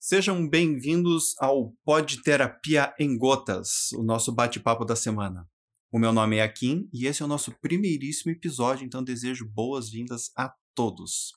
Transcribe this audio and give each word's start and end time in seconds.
Sejam 0.00 0.48
bem-vindos 0.48 1.34
ao 1.40 1.72
Pod 1.84 2.22
Terapia 2.22 2.94
em 3.00 3.18
Gotas, 3.18 3.90
o 3.94 4.04
nosso 4.04 4.32
bate-papo 4.32 4.84
da 4.84 4.94
semana. 4.94 5.44
O 5.90 5.98
meu 5.98 6.12
nome 6.12 6.36
é 6.36 6.42
Akin 6.42 6.88
e 6.92 7.08
esse 7.08 7.20
é 7.20 7.24
o 7.24 7.28
nosso 7.28 7.52
primeiríssimo 7.60 8.30
episódio, 8.30 8.86
então 8.86 9.02
desejo 9.02 9.44
boas-vindas 9.44 10.30
a 10.36 10.54
todos. 10.72 11.32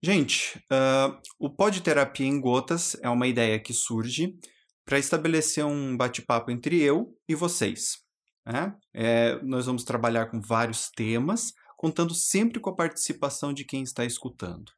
Gente, 0.00 0.56
uh, 0.70 1.20
o 1.36 1.50
Pod 1.50 1.80
Terapia 1.80 2.24
em 2.24 2.40
Gotas 2.40 2.96
é 3.02 3.08
uma 3.08 3.26
ideia 3.26 3.58
que 3.58 3.72
surge 3.72 4.38
para 4.86 5.00
estabelecer 5.00 5.64
um 5.64 5.96
bate-papo 5.96 6.52
entre 6.52 6.80
eu 6.80 7.18
e 7.28 7.34
vocês. 7.34 7.98
Né? 8.46 8.72
É, 8.94 9.42
nós 9.42 9.66
vamos 9.66 9.82
trabalhar 9.82 10.26
com 10.26 10.40
vários 10.40 10.90
temas, 10.90 11.52
contando 11.76 12.14
sempre 12.14 12.60
com 12.60 12.70
a 12.70 12.76
participação 12.76 13.52
de 13.52 13.64
quem 13.64 13.82
está 13.82 14.04
escutando. 14.04 14.70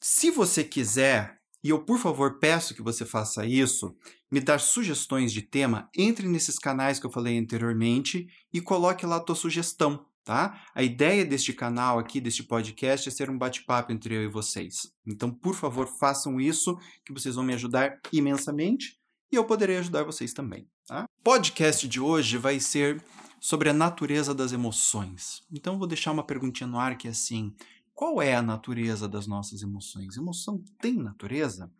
Se 0.00 0.30
você 0.30 0.62
quiser, 0.62 1.40
e 1.64 1.70
eu 1.70 1.84
por 1.84 1.98
favor 1.98 2.38
peço 2.38 2.74
que 2.74 2.82
você 2.82 3.04
faça 3.04 3.44
isso, 3.44 3.96
me 4.30 4.40
dar 4.40 4.60
sugestões 4.60 5.32
de 5.32 5.42
tema, 5.42 5.88
entre 5.96 6.28
nesses 6.28 6.58
canais 6.58 7.00
que 7.00 7.06
eu 7.06 7.10
falei 7.10 7.36
anteriormente 7.36 8.28
e 8.52 8.60
coloque 8.60 9.04
lá 9.04 9.16
a 9.16 9.20
tua 9.20 9.34
sugestão, 9.34 10.06
tá? 10.24 10.62
A 10.72 10.82
ideia 10.84 11.24
deste 11.24 11.52
canal 11.52 11.98
aqui, 11.98 12.20
deste 12.20 12.44
podcast, 12.44 13.08
é 13.08 13.12
ser 13.12 13.28
um 13.28 13.38
bate-papo 13.38 13.90
entre 13.92 14.14
eu 14.14 14.22
e 14.22 14.28
vocês. 14.28 14.92
Então, 15.04 15.32
por 15.32 15.56
favor, 15.56 15.88
façam 15.88 16.40
isso, 16.40 16.78
que 17.04 17.12
vocês 17.12 17.34
vão 17.34 17.42
me 17.42 17.54
ajudar 17.54 17.98
imensamente 18.12 18.96
e 19.32 19.34
eu 19.34 19.44
poderei 19.44 19.78
ajudar 19.78 20.04
vocês 20.04 20.32
também, 20.32 20.68
tá? 20.86 21.08
Podcast 21.24 21.88
de 21.88 22.00
hoje 22.00 22.38
vai 22.38 22.60
ser 22.60 23.02
sobre 23.44 23.68
a 23.68 23.74
natureza 23.74 24.34
das 24.34 24.52
emoções. 24.52 25.42
Então, 25.52 25.76
vou 25.76 25.86
deixar 25.86 26.12
uma 26.12 26.24
perguntinha 26.24 26.66
no 26.66 26.78
ar 26.78 26.96
que 26.96 27.06
é 27.06 27.10
assim: 27.10 27.54
qual 27.92 28.22
é 28.22 28.34
a 28.34 28.40
natureza 28.40 29.06
das 29.06 29.26
nossas 29.26 29.60
emoções? 29.60 30.16
Emoção 30.16 30.64
tem 30.80 30.94
natureza? 30.94 31.70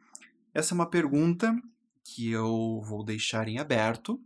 Essa 0.52 0.74
é 0.74 0.76
uma 0.76 0.90
pergunta 0.90 1.58
que 2.04 2.30
eu 2.30 2.82
vou 2.82 3.02
deixar 3.02 3.48
em 3.48 3.58
aberto 3.58 4.22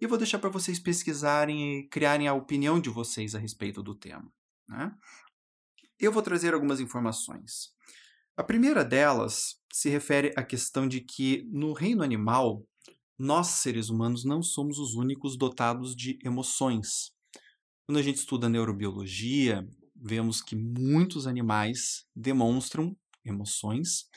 e 0.00 0.06
vou 0.06 0.16
deixar 0.16 0.38
para 0.38 0.48
vocês 0.48 0.78
pesquisarem 0.78 1.80
e 1.80 1.88
criarem 1.88 2.28
a 2.28 2.34
opinião 2.34 2.80
de 2.80 2.88
vocês 2.88 3.34
a 3.34 3.40
respeito 3.40 3.82
do 3.82 3.92
tema. 3.92 4.32
Né? 4.68 4.94
Eu 5.98 6.12
vou 6.12 6.22
trazer 6.22 6.54
algumas 6.54 6.78
informações. 6.78 7.74
A 8.36 8.44
primeira 8.44 8.84
delas 8.84 9.60
se 9.72 9.88
refere 9.88 10.32
à 10.36 10.44
questão 10.44 10.86
de 10.86 11.00
que 11.00 11.44
no 11.50 11.72
reino 11.72 12.04
animal 12.04 12.64
nós, 13.22 13.48
seres 13.48 13.90
humanos, 13.90 14.24
não 14.24 14.42
somos 14.42 14.78
os 14.78 14.94
únicos 14.94 15.36
dotados 15.36 15.94
de 15.94 16.18
emoções. 16.24 17.12
Quando 17.86 17.98
a 17.98 18.02
gente 18.02 18.16
estuda 18.16 18.48
neurobiologia, 18.48 19.62
vemos 19.94 20.40
que 20.40 20.56
muitos 20.56 21.26
animais 21.26 22.06
demonstram 22.16 22.96
emoções 23.22 24.08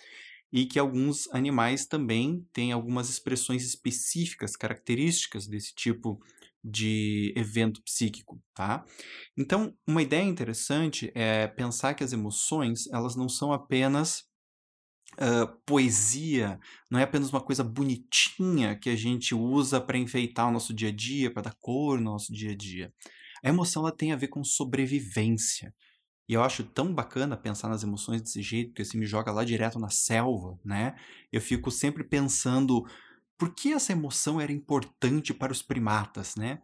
e 0.53 0.65
que 0.65 0.79
alguns 0.79 1.27
animais 1.33 1.85
também 1.85 2.47
têm 2.53 2.71
algumas 2.71 3.09
expressões 3.09 3.65
específicas, 3.65 4.55
características 4.55 5.47
desse 5.47 5.75
tipo 5.75 6.17
de 6.63 7.33
evento 7.35 7.81
psíquico, 7.83 8.41
tá? 8.53 8.85
Então, 9.37 9.75
uma 9.85 10.01
ideia 10.01 10.23
interessante 10.23 11.11
é 11.13 11.45
pensar 11.45 11.93
que 11.93 12.05
as 12.05 12.13
emoções, 12.13 12.87
elas 12.87 13.17
não 13.17 13.27
são 13.27 13.51
apenas 13.51 14.23
Poesia 15.65 16.59
não 16.89 16.99
é 16.99 17.03
apenas 17.03 17.29
uma 17.29 17.41
coisa 17.41 17.63
bonitinha 17.63 18.75
que 18.75 18.89
a 18.89 18.95
gente 18.95 19.35
usa 19.35 19.79
para 19.79 19.97
enfeitar 19.97 20.47
o 20.47 20.51
nosso 20.51 20.73
dia 20.73 20.89
a 20.89 20.91
dia, 20.91 21.31
para 21.31 21.43
dar 21.43 21.55
cor 21.59 21.97
no 21.97 22.11
nosso 22.11 22.33
dia 22.33 22.51
a 22.51 22.55
dia. 22.55 22.93
A 23.43 23.49
emoção 23.49 23.83
ela 23.83 23.95
tem 23.95 24.11
a 24.11 24.15
ver 24.15 24.27
com 24.27 24.43
sobrevivência. 24.43 25.73
E 26.27 26.33
eu 26.33 26.41
acho 26.41 26.63
tão 26.63 26.93
bacana 26.93 27.35
pensar 27.35 27.67
nas 27.67 27.83
emoções 27.83 28.21
desse 28.21 28.41
jeito, 28.41 28.73
que 28.73 28.81
assim 28.81 28.97
me 28.97 29.05
joga 29.05 29.31
lá 29.31 29.43
direto 29.43 29.77
na 29.77 29.89
selva, 29.89 30.57
né? 30.63 30.95
Eu 31.31 31.41
fico 31.41 31.69
sempre 31.69 32.03
pensando 32.03 32.85
por 33.37 33.53
que 33.53 33.73
essa 33.73 33.91
emoção 33.91 34.39
era 34.39 34.51
importante 34.51 35.33
para 35.33 35.51
os 35.51 35.61
primatas, 35.61 36.35
né? 36.35 36.61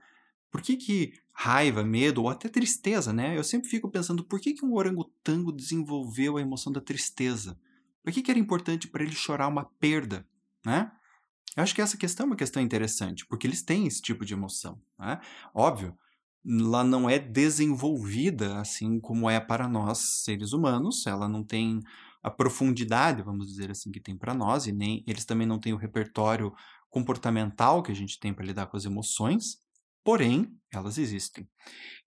Por 0.50 0.62
que, 0.62 0.78
que 0.78 1.14
raiva, 1.34 1.84
medo 1.84 2.24
ou 2.24 2.30
até 2.30 2.48
tristeza, 2.48 3.12
né? 3.12 3.38
Eu 3.38 3.44
sempre 3.44 3.70
fico 3.70 3.90
pensando 3.90 4.24
por 4.24 4.40
que, 4.40 4.54
que 4.54 4.66
um 4.66 4.74
orangotango 4.76 5.52
desenvolveu 5.52 6.38
a 6.38 6.42
emoção 6.42 6.72
da 6.72 6.82
tristeza? 6.82 7.60
Por 8.04 8.14
que, 8.14 8.22
que 8.22 8.32
era 8.32 8.40
importante 8.40 8.88
para 8.88 9.04
ele 9.04 9.16
chorar 9.16 9.48
uma 9.48 9.66
perda, 9.80 10.26
né? 10.66 10.92
Eu 11.56 11.64
acho 11.64 11.74
que 11.74 11.82
essa 11.82 11.98
questão 11.98 12.26
é 12.26 12.28
uma 12.28 12.36
questão 12.36 12.62
interessante, 12.62 13.26
porque 13.26 13.46
eles 13.46 13.64
têm 13.64 13.88
esse 13.88 14.02
tipo 14.02 14.24
de 14.24 14.34
emoção. 14.34 14.80
Né? 14.98 15.20
Óbvio, 15.54 15.98
ela 16.46 16.84
não 16.84 17.10
é 17.10 17.20
desenvolvida 17.20 18.60
assim 18.60 19.00
como 19.00 19.30
é 19.30 19.40
para 19.40 19.68
nós, 19.68 20.24
seres 20.24 20.54
humanos, 20.54 21.06
ela 21.06 21.28
não 21.28 21.44
tem 21.44 21.82
a 22.22 22.30
profundidade, 22.30 23.24
vamos 23.24 23.48
dizer 23.48 23.72
assim, 23.72 23.92
que 23.92 24.00
tem 24.00 24.18
para 24.18 24.34
nós, 24.34 24.68
e 24.68 24.72
nem 24.72 25.04
eles 25.08 25.26
também 25.26 25.48
não 25.48 25.60
têm 25.60 25.74
o 25.74 25.78
repertório 25.78 26.54
comportamental 26.90 27.82
que 27.82 27.92
a 27.92 27.96
gente 27.96 28.20
tem 28.20 28.34
para 28.34 28.46
lidar 28.46 28.68
com 28.68 28.78
as 28.78 28.86
emoções, 28.86 29.58
porém, 30.04 30.52
elas 30.72 30.98
existem. 30.98 31.48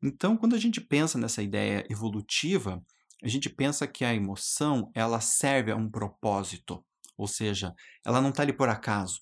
Então, 0.03 0.37
quando 0.37 0.55
a 0.55 0.59
gente 0.59 0.81
pensa 0.81 1.19
nessa 1.19 1.43
ideia 1.43 1.87
evolutiva, 1.89 2.83
a 3.23 3.29
gente 3.29 3.49
pensa 3.49 3.87
que 3.87 4.05
a 4.05 4.15
emoção 4.15 4.91
ela 4.95 5.21
serve 5.21 5.71
a 5.71 5.77
um 5.77 5.89
propósito, 5.89 6.85
ou 7.17 7.29
seja, 7.29 7.73
ela 8.05 8.21
não 8.21 8.31
está 8.31 8.43
ali 8.43 8.53
por 8.53 8.69
acaso. 8.69 9.21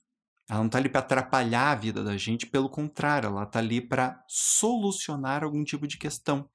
Ela 0.48 0.60
não 0.60 0.66
está 0.66 0.78
ali 0.78 0.88
para 0.88 1.00
atrapalhar 1.00 1.70
a 1.70 1.74
vida 1.76 2.02
da 2.02 2.16
gente, 2.16 2.46
pelo 2.46 2.68
contrário, 2.68 3.28
ela 3.28 3.44
está 3.44 3.60
ali 3.60 3.80
para 3.80 4.20
solucionar 4.26 5.44
algum 5.44 5.62
tipo 5.62 5.86
de 5.86 5.96
questão. 5.96 6.48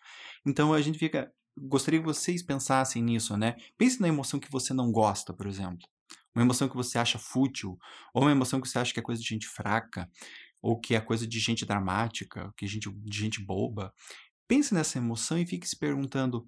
Então 0.46 0.74
a 0.74 0.82
gente 0.82 1.00
fica. 1.00 1.32
Gostaria 1.58 2.02
que 2.02 2.06
vocês 2.06 2.44
pensassem 2.44 3.02
nisso, 3.02 3.38
né? 3.38 3.56
Pense 3.78 4.02
na 4.02 4.10
emoção 4.10 4.38
que 4.38 4.52
você 4.52 4.74
não 4.74 4.92
gosta, 4.92 5.34
por 5.34 5.48
exemplo. 5.48 5.88
Uma 6.36 6.44
emoção 6.44 6.68
que 6.68 6.76
você 6.76 6.98
acha 6.98 7.18
fútil, 7.18 7.78
ou 8.14 8.24
uma 8.24 8.32
emoção 8.32 8.60
que 8.60 8.68
você 8.68 8.78
acha 8.78 8.94
que 8.94 9.00
é 9.00 9.04
coisa 9.04 9.22
de 9.22 9.28
gente 9.28 9.48
fraca, 9.48 10.10
ou 10.62 10.78
que 10.78 10.94
é 10.96 11.00
coisa 11.00 11.26
de 11.26 11.40
gente 11.40 11.66
dramática, 11.66 12.52
que 12.58 12.66
é 12.66 12.68
gente, 12.68 12.92
de 12.92 13.18
gente 13.18 13.42
boba. 13.42 13.94
Pense 14.46 14.74
nessa 14.74 14.98
emoção 14.98 15.38
e 15.38 15.46
fique 15.46 15.66
se 15.66 15.80
perguntando: 15.80 16.46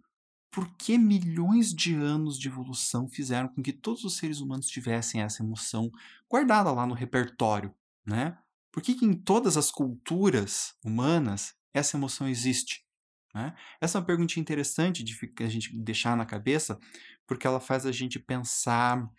por 0.52 0.68
que 0.76 0.98
milhões 0.98 1.74
de 1.74 1.94
anos 1.94 2.40
de 2.40 2.48
evolução 2.48 3.08
fizeram 3.08 3.48
com 3.50 3.62
que 3.62 3.74
todos 3.74 4.04
os 4.04 4.18
seres 4.18 4.40
humanos 4.40 4.68
tivessem 4.68 5.22
essa 5.22 5.44
emoção 5.44 5.92
guardada 6.30 6.72
lá 6.72 6.86
no 6.86 6.94
repertório, 6.94 7.74
né? 8.06 8.38
Por 8.72 8.82
que, 8.82 8.94
que 8.94 9.06
em 9.06 9.14
todas 9.14 9.58
as 9.58 9.72
culturas 9.72 10.76
humanas 10.84 11.56
essa 11.74 11.98
emoção 11.98 12.28
existe? 12.28 12.86
Né? 13.34 13.56
Essa 13.82 13.98
é 13.98 14.00
uma 14.00 14.06
pergunta 14.06 14.40
interessante 14.40 15.04
de 15.04 15.18
a 15.40 15.50
gente 15.50 15.76
deixar 15.78 16.16
na 16.16 16.26
cabeça, 16.26 16.80
porque 17.26 17.46
ela 17.46 17.60
faz 17.60 17.86
a 17.86 17.92
gente 17.92 18.20
pensar 18.20 19.10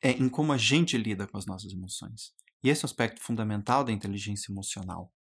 é 0.00 0.10
em 0.10 0.28
como 0.28 0.52
a 0.52 0.58
gente 0.58 0.98
lida 0.98 1.26
com 1.28 1.38
as 1.38 1.46
nossas 1.46 1.72
emoções. 1.72 2.34
E 2.62 2.68
esse 2.68 2.84
é 2.84 2.86
um 2.86 2.90
aspecto 2.90 3.22
fundamental 3.22 3.84
da 3.84 3.92
inteligência 3.92 4.50
emocional. 4.50 5.12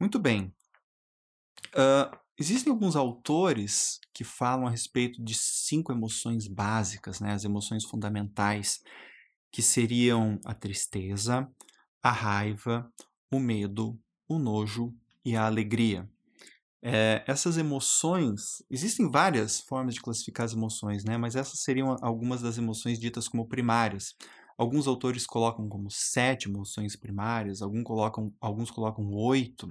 Muito 0.00 0.18
bem. 0.18 0.54
Existem 2.38 2.70
alguns 2.70 2.96
autores 2.96 3.98
que 4.12 4.22
falam 4.22 4.66
a 4.66 4.70
respeito 4.70 5.22
de 5.22 5.34
cinco 5.34 5.90
emoções 5.90 6.46
básicas, 6.46 7.18
né, 7.18 7.32
as 7.32 7.44
emoções 7.44 7.84
fundamentais, 7.84 8.82
que 9.50 9.62
seriam 9.62 10.38
a 10.44 10.52
tristeza, 10.52 11.48
a 12.02 12.10
raiva, 12.10 12.92
o 13.32 13.40
medo, 13.40 13.98
o 14.28 14.38
nojo 14.38 14.94
e 15.24 15.34
a 15.34 15.46
alegria. 15.46 16.08
É, 16.82 17.24
essas 17.26 17.56
emoções, 17.56 18.62
existem 18.70 19.10
várias 19.10 19.60
formas 19.60 19.94
de 19.94 20.00
classificar 20.00 20.44
as 20.46 20.52
emoções, 20.52 21.04
né? 21.04 21.16
mas 21.16 21.34
essas 21.34 21.60
seriam 21.60 21.96
algumas 22.02 22.42
das 22.42 22.58
emoções 22.58 23.00
ditas 23.00 23.28
como 23.28 23.48
primárias. 23.48 24.14
Alguns 24.58 24.86
autores 24.86 25.26
colocam 25.26 25.68
como 25.68 25.90
sete 25.90 26.48
emoções 26.48 26.94
primárias, 26.94 27.62
alguns 27.62 27.82
colocam, 27.82 28.32
alguns 28.40 28.70
colocam 28.70 29.10
oito. 29.10 29.70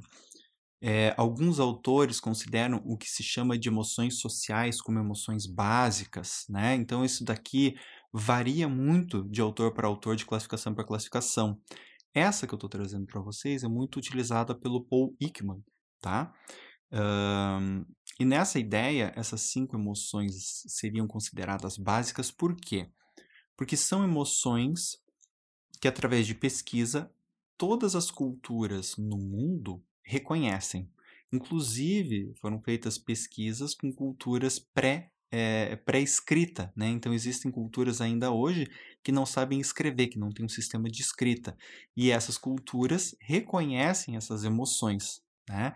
É, 0.81 1.13
alguns 1.17 1.59
autores 1.59 2.19
consideram 2.19 2.81
o 2.85 2.97
que 2.97 3.09
se 3.09 3.23
chama 3.23 3.57
de 3.57 3.69
emoções 3.69 4.19
sociais 4.19 4.81
como 4.81 4.99
emoções 4.99 5.45
básicas, 5.47 6.45
né? 6.49 6.75
Então 6.75 7.03
isso 7.03 7.23
daqui 7.23 7.75
varia 8.13 8.67
muito 8.67 9.23
de 9.29 9.41
autor 9.41 9.73
para 9.73 9.87
autor, 9.87 10.15
de 10.15 10.25
classificação 10.25 10.73
para 10.73 10.85
classificação. 10.85 11.59
Essa 12.13 12.47
que 12.47 12.53
eu 12.53 12.57
estou 12.57 12.69
trazendo 12.69 13.05
para 13.05 13.21
vocês 13.21 13.63
é 13.63 13.67
muito 13.67 13.97
utilizada 13.97 14.55
pelo 14.55 14.85
Paul 14.85 15.15
Ekman, 15.19 15.61
tá? 15.99 16.33
Um, 16.91 17.85
e 18.19 18.23
nessa 18.23 18.57
ideia, 18.57 19.11
essas 19.15 19.41
cinco 19.41 19.75
emoções 19.75 20.63
seriam 20.67 21.07
consideradas 21.07 21.77
básicas, 21.77 22.31
por 22.31 22.55
quê? 22.55 22.89
Porque 23.57 23.75
são 23.75 24.03
emoções 24.03 24.97
que, 25.81 25.87
através 25.87 26.25
de 26.25 26.33
pesquisa, 26.33 27.11
todas 27.57 27.95
as 27.95 28.09
culturas 28.09 28.95
no 28.97 29.17
mundo 29.17 29.83
reconhecem. 30.05 30.89
Inclusive, 31.33 32.33
foram 32.39 32.59
feitas 32.59 32.97
pesquisas 32.97 33.73
com 33.73 33.91
culturas 33.91 34.59
pré 34.59 35.11
é, 35.31 35.75
pré-escrita, 35.75 36.71
né? 36.75 36.87
Então 36.87 37.13
existem 37.13 37.51
culturas 37.51 37.99
ainda 37.99 38.31
hoje 38.31 38.69
que 39.03 39.11
não 39.11 39.25
sabem 39.25 39.59
escrever, 39.59 40.07
que 40.07 40.19
não 40.19 40.29
têm 40.29 40.45
um 40.45 40.49
sistema 40.49 40.89
de 40.89 41.01
escrita, 41.01 41.57
e 41.97 42.09
essas 42.09 42.37
culturas 42.37 43.15
reconhecem 43.19 44.15
essas 44.15 44.45
emoções, 44.45 45.21
né? 45.49 45.75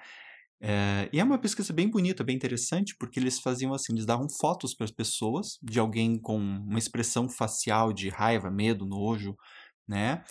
É, 0.62 1.10
e 1.12 1.20
é 1.20 1.24
uma 1.24 1.38
pesquisa 1.38 1.74
bem 1.74 1.90
bonita, 1.90 2.24
bem 2.24 2.36
interessante, 2.36 2.96
porque 2.98 3.20
eles 3.20 3.40
faziam 3.40 3.74
assim, 3.74 3.94
eles 3.94 4.06
davam 4.06 4.28
fotos 4.30 4.74
para 4.74 4.86
as 4.86 4.92
pessoas 4.92 5.58
de 5.62 5.80
alguém 5.80 6.18
com 6.18 6.38
uma 6.38 6.80
expressão 6.80 7.30
facial 7.30 7.92
de 7.92 8.10
raiva, 8.10 8.52
medo, 8.52 8.86
nojo, 8.86 9.36
né? 9.88 10.24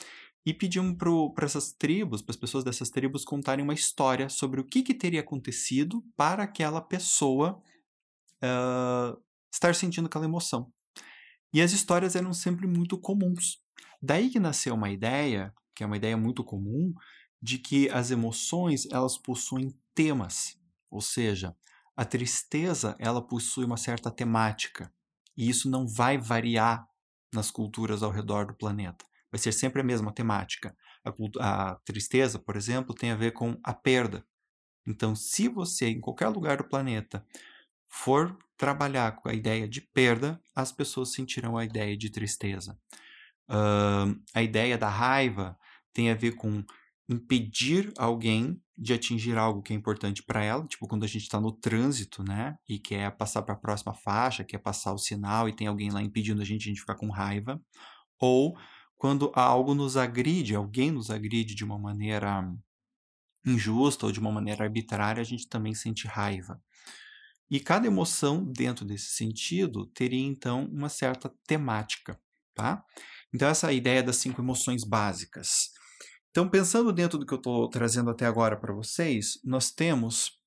E 0.49 0.55
pediam 0.55 0.95
para 0.95 1.45
essas 1.45 1.73
tribos, 1.73 2.23
para 2.23 2.33
as 2.33 2.39
pessoas 2.39 2.65
dessas 2.65 2.89
tribos 2.89 3.23
contarem 3.23 3.63
uma 3.63 3.75
história 3.75 4.31
sobre 4.31 4.59
o 4.59 4.65
que, 4.65 4.83
que 4.83 4.95
teria 4.95 5.21
acontecido 5.21 6.03
para 6.17 6.45
aquela 6.45 6.81
pessoa 6.81 7.63
uh, 8.43 9.23
estar 9.53 9.75
sentindo 9.75 10.07
aquela 10.07 10.25
emoção. 10.25 10.73
E 11.53 11.61
as 11.61 11.73
histórias 11.73 12.17
eram 12.17 12.33
sempre 12.33 12.67
muito 12.67 12.97
comuns. 12.97 13.63
Daí 14.01 14.31
que 14.31 14.41
nasceu 14.41 14.75
uma 14.75 14.89
ideia, 14.89 15.53
que 15.75 15.85
é 15.85 15.87
uma 15.87 15.99
ideia 15.99 16.17
muito 16.17 16.43
comum, 16.43 16.95
de 17.43 17.59
que 17.59 17.91
as 17.91 18.11
emoções 18.11 18.87
elas 18.91 19.19
possuem 19.19 19.79
temas, 19.95 20.59
ou 20.91 21.03
seja, 21.03 21.55
a 21.95 22.07
tristeza 22.07 22.97
ela 22.99 23.21
possui 23.21 23.67
uma 23.67 23.77
certa 23.77 24.11
temática 24.11 24.91
e 25.37 25.47
isso 25.47 25.69
não 25.69 25.87
vai 25.87 26.17
variar 26.17 26.89
nas 27.35 27.51
culturas 27.51 28.03
ao 28.03 28.11
redor 28.11 28.47
do 28.47 28.55
planeta. 28.55 29.05
Vai 29.31 29.39
ser 29.39 29.53
sempre 29.53 29.81
a 29.81 29.85
mesma 29.85 30.13
temática. 30.13 30.75
A, 31.05 31.71
a 31.71 31.75
tristeza, 31.85 32.39
por 32.39 32.57
exemplo, 32.57 32.95
tem 32.95 33.11
a 33.11 33.17
ver 33.17 33.33
com 33.33 33.59
a 33.63 33.75
perda. 33.75 34.25
Então, 34.87 35.15
se 35.15 35.49
você 35.49 35.89
em 35.89 36.01
qualquer 36.01 36.29
lugar 36.29 36.57
do 36.57 36.69
planeta 36.69 37.25
for 37.87 38.37
trabalhar 38.57 39.13
com 39.17 39.29
a 39.29 39.35
ideia 39.35 39.69
de 39.69 39.81
perda, 39.81 40.41
as 40.55 40.73
pessoas 40.73 41.13
sentirão 41.13 41.57
a 41.57 41.65
ideia 41.65 41.97
de 41.97 42.11
tristeza. 42.11 42.79
Uh, 43.49 44.19
a 44.35 44.43
ideia 44.43 44.77
da 44.77 44.89
raiva 44.89 45.59
tem 45.93 46.11
a 46.11 46.15
ver 46.15 46.33
com 46.33 46.65
impedir 47.09 47.93
alguém 47.97 48.61
de 48.77 48.93
atingir 48.93 49.37
algo 49.37 49.63
que 49.63 49.73
é 49.73 49.77
importante 49.77 50.23
para 50.23 50.45
ela, 50.45 50.67
tipo 50.67 50.87
quando 50.87 51.05
a 51.05 51.07
gente 51.07 51.23
está 51.23 51.41
no 51.41 51.51
trânsito, 51.51 52.23
né, 52.23 52.57
e 52.69 52.79
quer 52.79 53.11
passar 53.17 53.43
para 53.43 53.55
a 53.55 53.59
próxima 53.59 53.95
faixa, 53.95 54.45
quer 54.45 54.59
passar 54.59 54.93
o 54.93 54.99
sinal 54.99 55.49
e 55.49 55.53
tem 55.57 55.67
alguém 55.67 55.91
lá 55.91 56.03
impedindo 56.03 56.43
a 56.43 56.45
gente, 56.45 56.63
a 56.63 56.69
gente 56.69 56.81
ficar 56.81 56.95
com 56.95 57.11
raiva, 57.11 57.61
ou 58.21 58.57
quando 58.99 59.33
algo 59.35 59.75
nos 59.75 59.97
agride, 59.97 60.55
alguém 60.55 60.91
nos 60.91 61.11
agride 61.11 61.55
de 61.55 61.65
uma 61.65 61.79
maneira 61.79 62.45
injusta 63.47 64.05
ou 64.07 64.13
de 64.13 64.21
uma 64.21 64.31
maneira 64.31 64.65
arbitrária, 64.65 65.21
a 65.21 65.25
gente 65.25 65.49
também 65.49 65.75
sente 65.75 66.07
raiva. 66.07 66.61
E 67.51 67.59
cada 67.59 67.87
emoção 67.87 68.45
dentro 68.45 68.85
desse 68.85 69.13
sentido 69.13 69.87
teria 69.87 70.27
então 70.27 70.67
uma 70.67 70.91
certa 70.91 71.33
temática, 71.47 72.21
tá? 72.55 72.85
Então 73.33 73.49
essa 73.49 73.73
é 73.73 73.77
ideia 73.77 74.03
das 74.03 74.17
cinco 74.17 74.43
emoções 74.43 74.85
básicas. 74.85 75.71
Então, 76.31 76.49
pensando 76.49 76.93
dentro 76.93 77.19
do 77.19 77.25
que 77.25 77.33
eu 77.33 77.39
estou 77.39 77.69
trazendo 77.71 78.11
até 78.11 78.27
agora 78.27 78.57
para 78.57 78.73
vocês, 78.75 79.41
nós 79.43 79.71
temos 79.71 80.39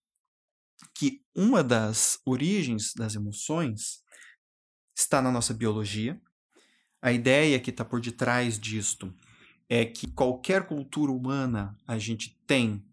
que 0.95 1.21
uma 1.35 1.63
das 1.63 2.19
origens 2.25 2.93
das 2.93 3.15
emoções 3.15 4.03
está 4.95 5.21
na 5.21 5.31
nossa 5.31 5.53
biologia. 5.53 6.21
A 7.01 7.11
ideia 7.11 7.59
que 7.59 7.71
está 7.71 7.83
por 7.83 7.99
detrás 7.99 8.59
disto 8.59 9.13
é 9.67 9.85
que 9.85 10.07
qualquer 10.11 10.67
cultura 10.67 11.11
humana 11.11 11.77
a 11.87 11.97
gente 11.97 12.37
tem 12.45 12.85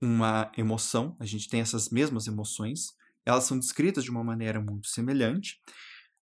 uma 0.00 0.50
emoção, 0.56 1.16
a 1.18 1.24
gente 1.24 1.48
tem 1.48 1.60
essas 1.60 1.88
mesmas 1.88 2.26
emoções, 2.26 2.92
elas 3.24 3.44
são 3.44 3.58
descritas 3.58 4.04
de 4.04 4.10
uma 4.10 4.24
maneira 4.24 4.60
muito 4.60 4.88
semelhante. 4.88 5.60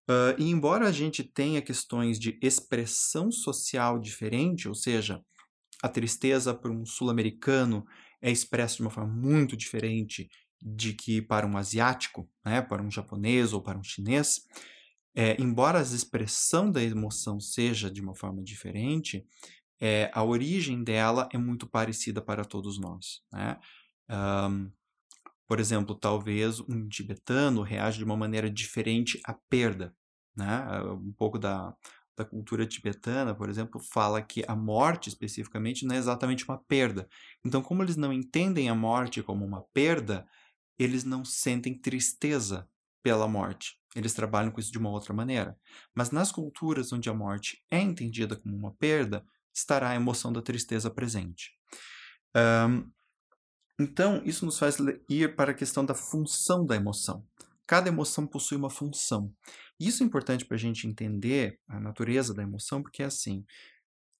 Uh, 0.09 0.37
e 0.37 0.49
embora 0.49 0.87
a 0.87 0.91
gente 0.91 1.23
tenha 1.23 1.61
questões 1.61 2.19
de 2.19 2.37
expressão 2.41 3.31
social 3.31 3.99
diferente, 3.99 4.67
ou 4.67 4.75
seja, 4.75 5.21
a 5.81 5.89
tristeza 5.89 6.53
para 6.53 6.71
um 6.71 6.85
sul-americano 6.85 7.85
é 8.21 8.29
expressa 8.29 8.75
de 8.75 8.81
uma 8.83 8.91
forma 8.91 9.11
muito 9.11 9.57
diferente 9.57 10.29
de 10.61 10.93
que 10.93 11.21
para 11.21 11.47
um 11.47 11.57
asiático, 11.57 12.29
né, 12.45 12.61
para 12.61 12.83
um 12.83 12.91
japonês 12.91 13.51
ou 13.51 13.61
para 13.61 13.79
um 13.79 13.83
chinês. 13.83 14.41
É, 15.15 15.35
embora 15.41 15.79
a 15.79 15.81
expressão 15.81 16.71
da 16.71 16.81
emoção 16.81 17.39
seja 17.39 17.91
de 17.91 18.01
uma 18.01 18.15
forma 18.15 18.41
diferente, 18.41 19.25
é, 19.79 20.09
a 20.13 20.23
origem 20.23 20.83
dela 20.83 21.27
é 21.33 21.37
muito 21.37 21.67
parecida 21.67 22.21
para 22.21 22.45
todos 22.45 22.79
nós. 22.79 23.21
Né? 23.31 23.59
Um, 24.09 24.71
por 25.47 25.59
exemplo, 25.59 25.95
talvez 25.95 26.59
um 26.61 26.87
tibetano 26.87 27.61
reage 27.61 27.97
de 27.97 28.05
uma 28.05 28.15
maneira 28.15 28.49
diferente 28.49 29.19
à 29.25 29.33
perda. 29.33 29.93
Né? 30.35 30.81
Um 30.83 31.11
pouco 31.11 31.37
da, 31.37 31.75
da 32.15 32.23
cultura 32.23 32.65
tibetana, 32.65 33.35
por 33.35 33.49
exemplo, 33.49 33.81
fala 33.81 34.21
que 34.21 34.45
a 34.47 34.55
morte 34.55 35.09
especificamente 35.09 35.85
não 35.85 35.95
é 35.95 35.97
exatamente 35.97 36.45
uma 36.47 36.57
perda. 36.57 37.09
Então, 37.43 37.61
como 37.61 37.83
eles 37.83 37.97
não 37.97 38.13
entendem 38.13 38.69
a 38.69 38.75
morte 38.75 39.21
como 39.23 39.43
uma 39.43 39.61
perda, 39.73 40.25
eles 40.79 41.03
não 41.03 41.25
sentem 41.25 41.77
tristeza 41.77 42.69
pela 43.03 43.27
morte. 43.27 43.77
Eles 43.95 44.13
trabalham 44.13 44.51
com 44.51 44.59
isso 44.59 44.71
de 44.71 44.77
uma 44.77 44.89
outra 44.89 45.13
maneira. 45.13 45.57
Mas 45.95 46.11
nas 46.11 46.31
culturas 46.31 46.93
onde 46.93 47.09
a 47.09 47.13
morte 47.13 47.63
é 47.69 47.79
entendida 47.79 48.35
como 48.35 48.55
uma 48.55 48.73
perda, 48.75 49.25
estará 49.53 49.89
a 49.89 49.95
emoção 49.95 50.31
da 50.31 50.41
tristeza 50.41 50.89
presente. 50.89 51.51
Um, 52.35 52.89
então, 53.79 54.21
isso 54.23 54.45
nos 54.45 54.59
faz 54.59 54.77
ir 55.09 55.35
para 55.35 55.51
a 55.51 55.55
questão 55.55 55.83
da 55.83 55.95
função 55.95 56.65
da 56.65 56.75
emoção. 56.75 57.25
Cada 57.65 57.89
emoção 57.89 58.27
possui 58.27 58.57
uma 58.57 58.69
função. 58.69 59.33
Isso 59.79 60.03
é 60.03 60.05
importante 60.05 60.45
para 60.45 60.55
a 60.55 60.59
gente 60.59 60.87
entender 60.87 61.59
a 61.67 61.79
natureza 61.79 62.33
da 62.33 62.43
emoção, 62.43 62.81
porque 62.83 63.01
é 63.01 63.05
assim: 63.05 63.43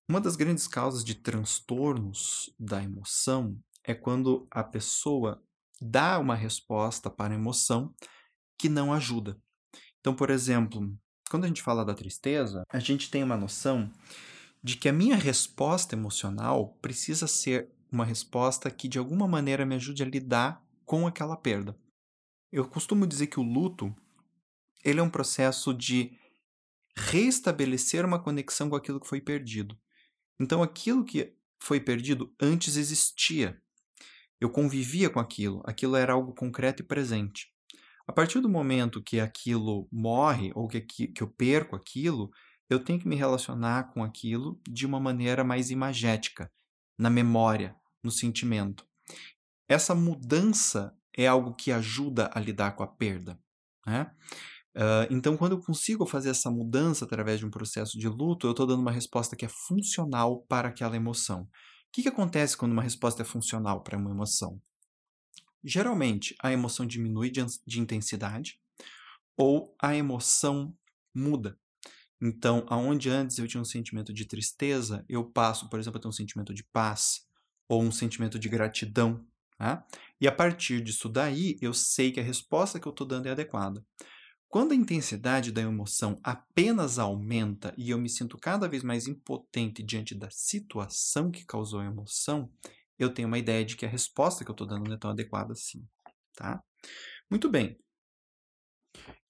uma 0.10 0.20
das 0.20 0.36
grandes 0.36 0.68
causas 0.68 1.04
de 1.04 1.16
transtornos 1.16 2.54
da 2.60 2.82
emoção 2.82 3.58
é 3.84 3.94
quando 3.94 4.48
a 4.50 4.64
pessoa 4.64 5.42
dá 5.80 6.20
uma 6.20 6.36
resposta 6.36 7.10
para 7.10 7.34
a 7.34 7.38
emoção 7.38 7.94
que 8.62 8.70
não 8.70 8.94
ajuda. 8.94 9.42
Então, 10.00 10.14
por 10.14 10.30
exemplo, 10.30 10.96
quando 11.32 11.46
a 11.46 11.48
gente 11.48 11.64
fala 11.64 11.84
da 11.84 11.96
tristeza, 11.96 12.62
a 12.70 12.78
gente 12.78 13.10
tem 13.10 13.24
uma 13.24 13.36
noção 13.36 13.92
de 14.64 14.78
que 14.78 14.88
a 14.88 14.94
minha 14.94 15.16
resposta 15.16 15.96
emocional 15.96 16.78
precisa 16.80 17.26
ser 17.26 17.72
uma 17.92 18.06
resposta 18.06 18.70
que 18.70 18.88
de 18.88 19.00
alguma 19.00 19.28
maneira 19.28 19.66
me 19.66 19.74
ajude 19.74 20.04
a 20.04 20.06
lidar 20.06 20.64
com 20.86 21.08
aquela 21.08 21.36
perda. 21.36 21.76
Eu 22.52 22.68
costumo 22.68 23.08
dizer 23.08 23.28
que 23.28 23.40
o 23.40 23.44
luto 23.44 23.96
ele 24.84 25.00
é 25.00 25.04
um 25.04 25.10
processo 25.10 25.74
de 25.74 26.16
restabelecer 26.96 28.06
uma 28.06 28.22
conexão 28.22 28.70
com 28.70 28.76
aquilo 28.76 29.00
que 29.00 29.08
foi 29.08 29.22
perdido. 29.22 29.76
Então, 30.40 30.62
aquilo 30.62 31.04
que 31.04 31.36
foi 31.58 31.80
perdido 31.80 32.32
antes 32.40 32.78
existia. 32.78 33.60
Eu 34.40 34.52
convivia 34.52 35.10
com 35.10 35.20
aquilo, 35.20 35.64
aquilo 35.66 35.96
era 35.96 36.14
algo 36.14 36.36
concreto 36.36 36.84
e 36.84 36.86
presente. 36.86 37.52
A 38.12 38.14
partir 38.14 38.42
do 38.42 38.50
momento 38.50 39.02
que 39.02 39.22
aquilo 39.22 39.88
morre, 39.90 40.52
ou 40.54 40.68
que, 40.68 40.82
que 40.82 41.24
eu 41.24 41.30
perco 41.30 41.78
aquilo, 41.78 42.30
eu 42.70 42.84
tenho 42.84 43.00
que 43.00 43.08
me 43.08 43.16
relacionar 43.16 43.94
com 43.94 44.04
aquilo 44.04 44.60
de 44.68 44.86
uma 44.86 45.00
maneira 45.00 45.46
mais 45.46 45.72
imagética, 45.72 46.52
na 47.00 47.10
memória, 47.10 47.74
no 48.04 48.12
sentimento. 48.12 48.86
Essa 49.66 49.96
mudança 49.96 50.94
é 51.18 51.26
algo 51.26 51.56
que 51.56 51.72
ajuda 51.72 52.30
a 52.34 52.40
lidar 52.42 52.76
com 52.76 52.84
a 52.84 52.88
perda. 52.88 53.40
Né? 53.88 54.12
Uh, 54.76 55.08
então, 55.10 55.38
quando 55.38 55.54
eu 55.54 55.62
consigo 55.62 56.06
fazer 56.06 56.32
essa 56.32 56.52
mudança 56.52 57.06
através 57.06 57.40
de 57.40 57.46
um 57.46 57.50
processo 57.50 57.98
de 57.98 58.10
luto, 58.10 58.46
eu 58.46 58.52
estou 58.52 58.68
dando 58.68 58.82
uma 58.82 58.92
resposta 58.92 59.38
que 59.38 59.46
é 59.46 59.50
funcional 59.50 60.42
para 60.50 60.68
aquela 60.68 60.98
emoção. 60.98 61.44
O 61.44 61.48
que, 61.94 62.02
que 62.02 62.10
acontece 62.10 62.58
quando 62.58 62.74
uma 62.74 62.84
resposta 62.84 63.22
é 63.22 63.26
funcional 63.26 63.82
para 63.82 63.98
uma 63.98 64.12
emoção? 64.12 64.62
Geralmente, 65.64 66.36
a 66.42 66.52
emoção 66.52 66.86
diminui 66.86 67.30
de, 67.30 67.46
de 67.66 67.80
intensidade 67.80 68.60
ou 69.38 69.76
a 69.82 69.96
emoção 69.96 70.76
muda. 71.14 71.58
Então, 72.22 72.66
aonde 72.70 73.10
antes 73.10 73.40
eu 73.40 73.48
tinha 73.48 73.62
um 73.62 73.66
sentimento 73.66 74.14
de 74.14 74.26
tristeza, 74.26 75.04
eu 75.10 75.24
passo, 75.24 75.70
por 75.70 75.80
exemplo, 75.80 75.98
a 75.98 76.02
ter 76.02 76.08
um 76.08 76.12
sentimento 76.12 76.54
de 76.54 76.64
paz 76.64 77.26
ou 77.68 77.82
um 77.82 77.92
sentimento 77.92 78.38
de 78.38 78.48
gratidão. 78.48 79.26
Tá? 79.58 79.86
E 80.20 80.28
a 80.28 80.32
partir 80.32 80.82
disso 80.82 81.10
daí, 81.10 81.58
eu 81.62 81.74
sei 81.74 82.12
que 82.12 82.20
a 82.20 82.24
resposta 82.24 82.80
que 82.80 82.88
eu 82.88 82.92
estou 82.92 83.08
dando 83.08 83.28
é 83.28 83.32
adequada. 83.32 83.84
Quando 84.48 84.74
a 84.74 84.76
intensidade 84.76 85.52
da 85.52 85.62
emoção 85.62 86.20
apenas 86.22 87.00
aumenta 87.00 87.74
e 87.78 87.90
eu 87.90 87.98
me 87.98 88.10
sinto 88.10 88.38
cada 88.38 88.68
vez 88.68 88.84
mais 88.84 89.08
impotente 89.08 89.82
diante 89.82 90.14
da 90.14 90.30
situação 90.30 91.32
que 91.32 91.46
causou 91.46 91.80
a 91.80 91.86
emoção, 91.86 92.52
eu 93.04 93.14
tenho 93.14 93.28
uma 93.28 93.38
ideia 93.38 93.64
de 93.66 93.76
que 93.76 93.86
a 93.86 93.90
resposta 93.90 94.44
que 94.44 94.52
eu 94.52 94.54
estou 94.54 94.68
dando 94.68 94.88
não 94.88 94.96
é 94.96 95.00
tão 95.00 95.12
adequada 95.12 95.54
assim. 95.54 95.86
Tá? 96.36 96.62
Muito 97.30 97.50
bem. 97.50 97.78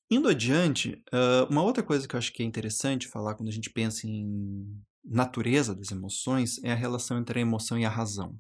Indo 0.10 0.28
adiante, 0.28 1.02
uma 1.50 1.64
outra 1.64 1.82
coisa 1.82 2.08
que 2.08 2.16
eu 2.16 2.18
acho 2.18 2.34
que 2.34 2.44
é 2.44 2.46
interessante 2.46 3.08
falar 3.08 3.36
quando 3.36 3.50
a 3.50 3.54
gente 3.54 3.70
pensa 3.70 4.08
em 4.08 4.84
natureza 5.04 5.74
das 5.74 5.90
emoções 5.90 6.62
é 6.64 6.72
a 6.72 6.76
relação 6.76 7.18
entre 7.18 7.40
a 7.40 7.42
emoção 7.42 7.80
e 7.80 7.86
a 7.86 7.90
razão. 7.90 8.38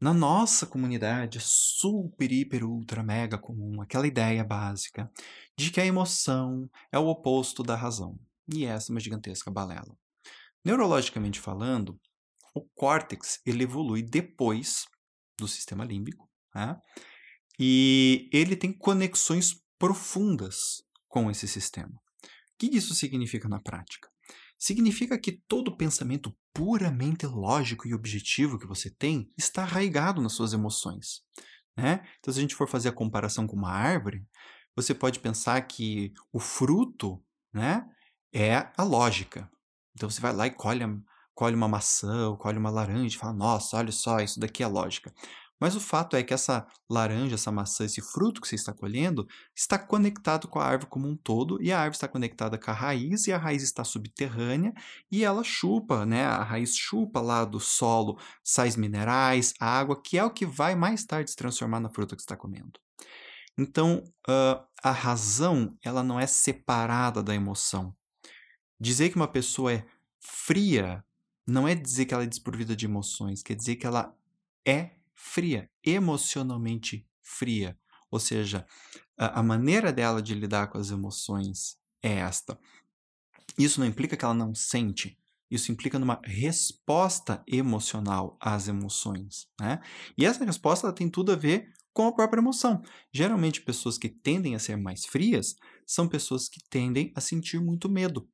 Na 0.00 0.12
nossa 0.12 0.66
comunidade 0.66 1.38
super, 1.40 2.30
hiper, 2.30 2.62
ultra, 2.62 3.02
mega 3.02 3.38
comum 3.38 3.80
aquela 3.80 4.06
ideia 4.06 4.44
básica 4.44 5.10
de 5.56 5.70
que 5.70 5.80
a 5.80 5.86
emoção 5.86 6.68
é 6.92 6.98
o 6.98 7.06
oposto 7.06 7.62
da 7.62 7.74
razão. 7.74 8.18
E 8.52 8.66
essa 8.66 8.90
é 8.90 8.94
uma 8.94 9.00
gigantesca 9.00 9.50
balela. 9.50 9.96
Neurologicamente 10.62 11.40
falando, 11.40 11.98
o 12.54 12.62
córtex 12.74 13.40
ele 13.44 13.64
evolui 13.64 14.02
depois 14.02 14.84
do 15.38 15.48
sistema 15.48 15.84
límbico, 15.84 16.28
né? 16.54 16.76
e 17.58 18.28
ele 18.32 18.56
tem 18.56 18.72
conexões 18.72 19.54
profundas 19.78 20.82
com 21.08 21.30
esse 21.30 21.48
sistema. 21.48 21.92
O 21.92 22.58
que 22.58 22.66
isso 22.66 22.94
significa 22.94 23.48
na 23.48 23.60
prática? 23.60 24.08
Significa 24.58 25.18
que 25.18 25.42
todo 25.48 25.76
pensamento 25.76 26.34
puramente 26.54 27.26
lógico 27.26 27.88
e 27.88 27.94
objetivo 27.94 28.58
que 28.58 28.66
você 28.66 28.88
tem 28.88 29.28
está 29.36 29.62
arraigado 29.62 30.22
nas 30.22 30.32
suas 30.32 30.52
emoções. 30.52 31.22
Né? 31.76 32.06
Então, 32.18 32.32
se 32.32 32.38
a 32.38 32.42
gente 32.42 32.54
for 32.54 32.68
fazer 32.68 32.88
a 32.88 32.92
comparação 32.92 33.46
com 33.46 33.56
uma 33.56 33.70
árvore, 33.70 34.24
você 34.76 34.94
pode 34.94 35.18
pensar 35.18 35.60
que 35.62 36.12
o 36.32 36.38
fruto 36.38 37.22
né, 37.52 37.84
é 38.32 38.70
a 38.76 38.82
lógica. 38.84 39.50
Então, 39.94 40.08
você 40.08 40.20
vai 40.20 40.32
lá 40.32 40.46
e 40.46 40.50
colhe, 40.50 40.84
colhe 41.34 41.56
uma 41.56 41.68
maçã, 41.68 42.28
ou 42.28 42.36
colhe 42.36 42.58
uma 42.58 42.70
laranja 42.70 43.16
e 43.16 43.18
fala: 43.18 43.32
Nossa, 43.32 43.76
olha 43.76 43.92
só, 43.92 44.20
isso 44.20 44.40
daqui 44.40 44.62
é 44.62 44.66
lógica. 44.66 45.12
Mas 45.60 45.76
o 45.76 45.80
fato 45.80 46.16
é 46.16 46.22
que 46.22 46.34
essa 46.34 46.66
laranja, 46.90 47.36
essa 47.36 47.50
maçã, 47.50 47.84
esse 47.84 48.02
fruto 48.02 48.40
que 48.40 48.48
você 48.48 48.54
está 48.54 48.72
colhendo, 48.72 49.26
está 49.56 49.78
conectado 49.78 50.48
com 50.48 50.58
a 50.58 50.64
árvore 50.66 50.90
como 50.90 51.08
um 51.08 51.16
todo, 51.16 51.62
e 51.62 51.72
a 51.72 51.78
árvore 51.78 51.96
está 51.96 52.08
conectada 52.08 52.58
com 52.58 52.70
a 52.70 52.74
raiz, 52.74 53.26
e 53.26 53.32
a 53.32 53.38
raiz 53.38 53.62
está 53.62 53.84
subterrânea, 53.84 54.74
e 55.10 55.24
ela 55.24 55.44
chupa, 55.44 56.04
né? 56.04 56.24
A 56.24 56.42
raiz 56.42 56.76
chupa 56.76 57.20
lá 57.20 57.44
do 57.44 57.60
solo 57.60 58.18
sais 58.42 58.76
minerais, 58.76 59.54
água, 59.60 60.00
que 60.00 60.18
é 60.18 60.24
o 60.24 60.30
que 60.30 60.44
vai 60.44 60.74
mais 60.74 61.04
tarde 61.04 61.30
se 61.30 61.36
transformar 61.36 61.80
na 61.80 61.88
fruta 61.88 62.16
que 62.16 62.22
você 62.22 62.26
está 62.26 62.36
comendo. 62.36 62.78
Então, 63.56 64.02
uh, 64.28 64.62
a 64.82 64.90
razão, 64.90 65.74
ela 65.82 66.02
não 66.02 66.18
é 66.18 66.26
separada 66.26 67.22
da 67.22 67.34
emoção. 67.34 67.94
Dizer 68.78 69.08
que 69.10 69.16
uma 69.16 69.28
pessoa 69.28 69.72
é 69.72 69.86
fria 70.20 71.04
não 71.46 71.68
é 71.68 71.74
dizer 71.74 72.06
que 72.06 72.14
ela 72.14 72.24
é 72.24 72.26
desprovida 72.26 72.74
de 72.74 72.86
emoções, 72.86 73.42
quer 73.42 73.54
dizer 73.54 73.76
que 73.76 73.86
ela 73.86 74.16
é 74.66 74.92
fria, 75.14 75.70
emocionalmente 75.84 77.06
fria. 77.22 77.78
Ou 78.10 78.18
seja, 78.18 78.66
a, 79.16 79.40
a 79.40 79.42
maneira 79.42 79.92
dela 79.92 80.22
de 80.22 80.34
lidar 80.34 80.68
com 80.68 80.78
as 80.78 80.90
emoções 80.90 81.78
é 82.02 82.14
esta. 82.14 82.58
Isso 83.58 83.80
não 83.80 83.86
implica 83.86 84.16
que 84.16 84.24
ela 84.24 84.34
não 84.34 84.54
sente, 84.54 85.18
isso 85.50 85.70
implica 85.70 85.98
numa 85.98 86.20
resposta 86.24 87.42
emocional 87.46 88.36
às 88.40 88.66
emoções. 88.66 89.48
Né? 89.60 89.80
E 90.18 90.24
essa 90.24 90.44
resposta 90.44 90.92
tem 90.92 91.08
tudo 91.08 91.32
a 91.32 91.36
ver 91.36 91.72
com 91.92 92.08
a 92.08 92.12
própria 92.12 92.40
emoção. 92.40 92.82
Geralmente, 93.12 93.62
pessoas 93.62 93.96
que 93.96 94.08
tendem 94.08 94.54
a 94.56 94.58
ser 94.58 94.76
mais 94.76 95.06
frias 95.06 95.54
são 95.86 96.08
pessoas 96.08 96.48
que 96.48 96.60
tendem 96.68 97.12
a 97.14 97.20
sentir 97.20 97.60
muito 97.60 97.88
medo. 97.88 98.28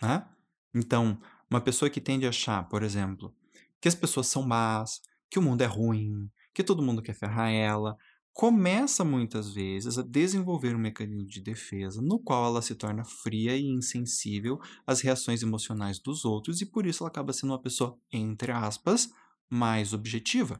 Né? 0.00 0.28
Então, 0.74 1.18
uma 1.52 1.60
pessoa 1.60 1.90
que 1.90 2.00
tende 2.00 2.24
a 2.24 2.30
achar, 2.30 2.66
por 2.66 2.82
exemplo, 2.82 3.34
que 3.78 3.86
as 3.86 3.94
pessoas 3.94 4.26
são 4.26 4.42
más, 4.42 5.02
que 5.28 5.38
o 5.38 5.42
mundo 5.42 5.60
é 5.60 5.66
ruim, 5.66 6.30
que 6.54 6.64
todo 6.64 6.82
mundo 6.82 7.02
quer 7.02 7.14
ferrar 7.14 7.50
ela, 7.50 7.94
começa 8.32 9.04
muitas 9.04 9.52
vezes 9.52 9.98
a 9.98 10.02
desenvolver 10.02 10.74
um 10.74 10.78
mecanismo 10.78 11.26
de 11.26 11.42
defesa 11.42 12.00
no 12.00 12.18
qual 12.18 12.46
ela 12.46 12.62
se 12.62 12.74
torna 12.74 13.04
fria 13.04 13.54
e 13.54 13.66
insensível 13.66 14.58
às 14.86 15.02
reações 15.02 15.42
emocionais 15.42 15.98
dos 15.98 16.24
outros 16.24 16.62
e 16.62 16.66
por 16.66 16.86
isso 16.86 17.02
ela 17.02 17.10
acaba 17.10 17.34
sendo 17.34 17.50
uma 17.50 17.60
pessoa, 17.60 17.98
entre 18.10 18.50
aspas, 18.50 19.10
mais 19.50 19.92
objetiva. 19.92 20.58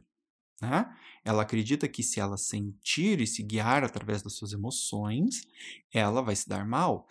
Né? 0.61 0.85
Ela 1.25 1.41
acredita 1.41 1.87
que 1.87 2.03
se 2.03 2.19
ela 2.19 2.37
sentir 2.37 3.19
e 3.19 3.25
se 3.25 3.41
guiar 3.41 3.83
através 3.83 4.21
das 4.21 4.35
suas 4.35 4.53
emoções, 4.53 5.41
ela 5.91 6.21
vai 6.21 6.35
se 6.35 6.47
dar 6.47 6.67
mal. 6.67 7.07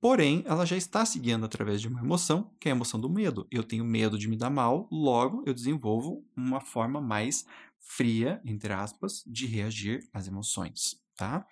Porém, 0.00 0.42
ela 0.46 0.64
já 0.64 0.76
está 0.76 1.04
se 1.04 1.18
guiando 1.18 1.44
através 1.44 1.80
de 1.80 1.86
uma 1.86 2.00
emoção, 2.00 2.50
que 2.58 2.68
é 2.68 2.72
a 2.72 2.74
emoção 2.74 2.98
do 2.98 3.10
medo. 3.10 3.46
Eu 3.50 3.62
tenho 3.62 3.84
medo 3.84 4.18
de 4.18 4.28
me 4.28 4.36
dar 4.36 4.48
mal, 4.48 4.88
logo 4.90 5.42
eu 5.46 5.52
desenvolvo 5.52 6.24
uma 6.34 6.60
forma 6.60 7.00
mais 7.00 7.44
fria, 7.78 8.40
entre 8.44 8.72
aspas, 8.72 9.22
de 9.26 9.46
reagir 9.46 10.08
às 10.12 10.26
emoções, 10.26 10.98
tá? 11.16 11.46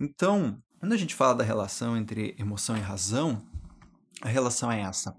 Então, 0.00 0.62
quando 0.78 0.92
a 0.92 0.96
gente 0.96 1.14
fala 1.14 1.34
da 1.34 1.44
relação 1.44 1.96
entre 1.96 2.36
emoção 2.38 2.76
e 2.76 2.80
razão, 2.80 3.44
a 4.22 4.28
relação 4.28 4.70
é 4.70 4.80
essa. 4.80 5.16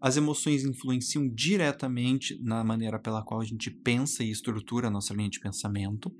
As 0.00 0.16
emoções 0.16 0.64
influenciam 0.64 1.28
diretamente 1.28 2.40
na 2.40 2.62
maneira 2.62 2.98
pela 2.98 3.22
qual 3.22 3.40
a 3.40 3.44
gente 3.44 3.70
pensa 3.70 4.22
e 4.22 4.30
estrutura 4.30 4.86
a 4.86 4.90
nossa 4.90 5.12
linha 5.12 5.28
de 5.28 5.40
pensamento, 5.40 6.14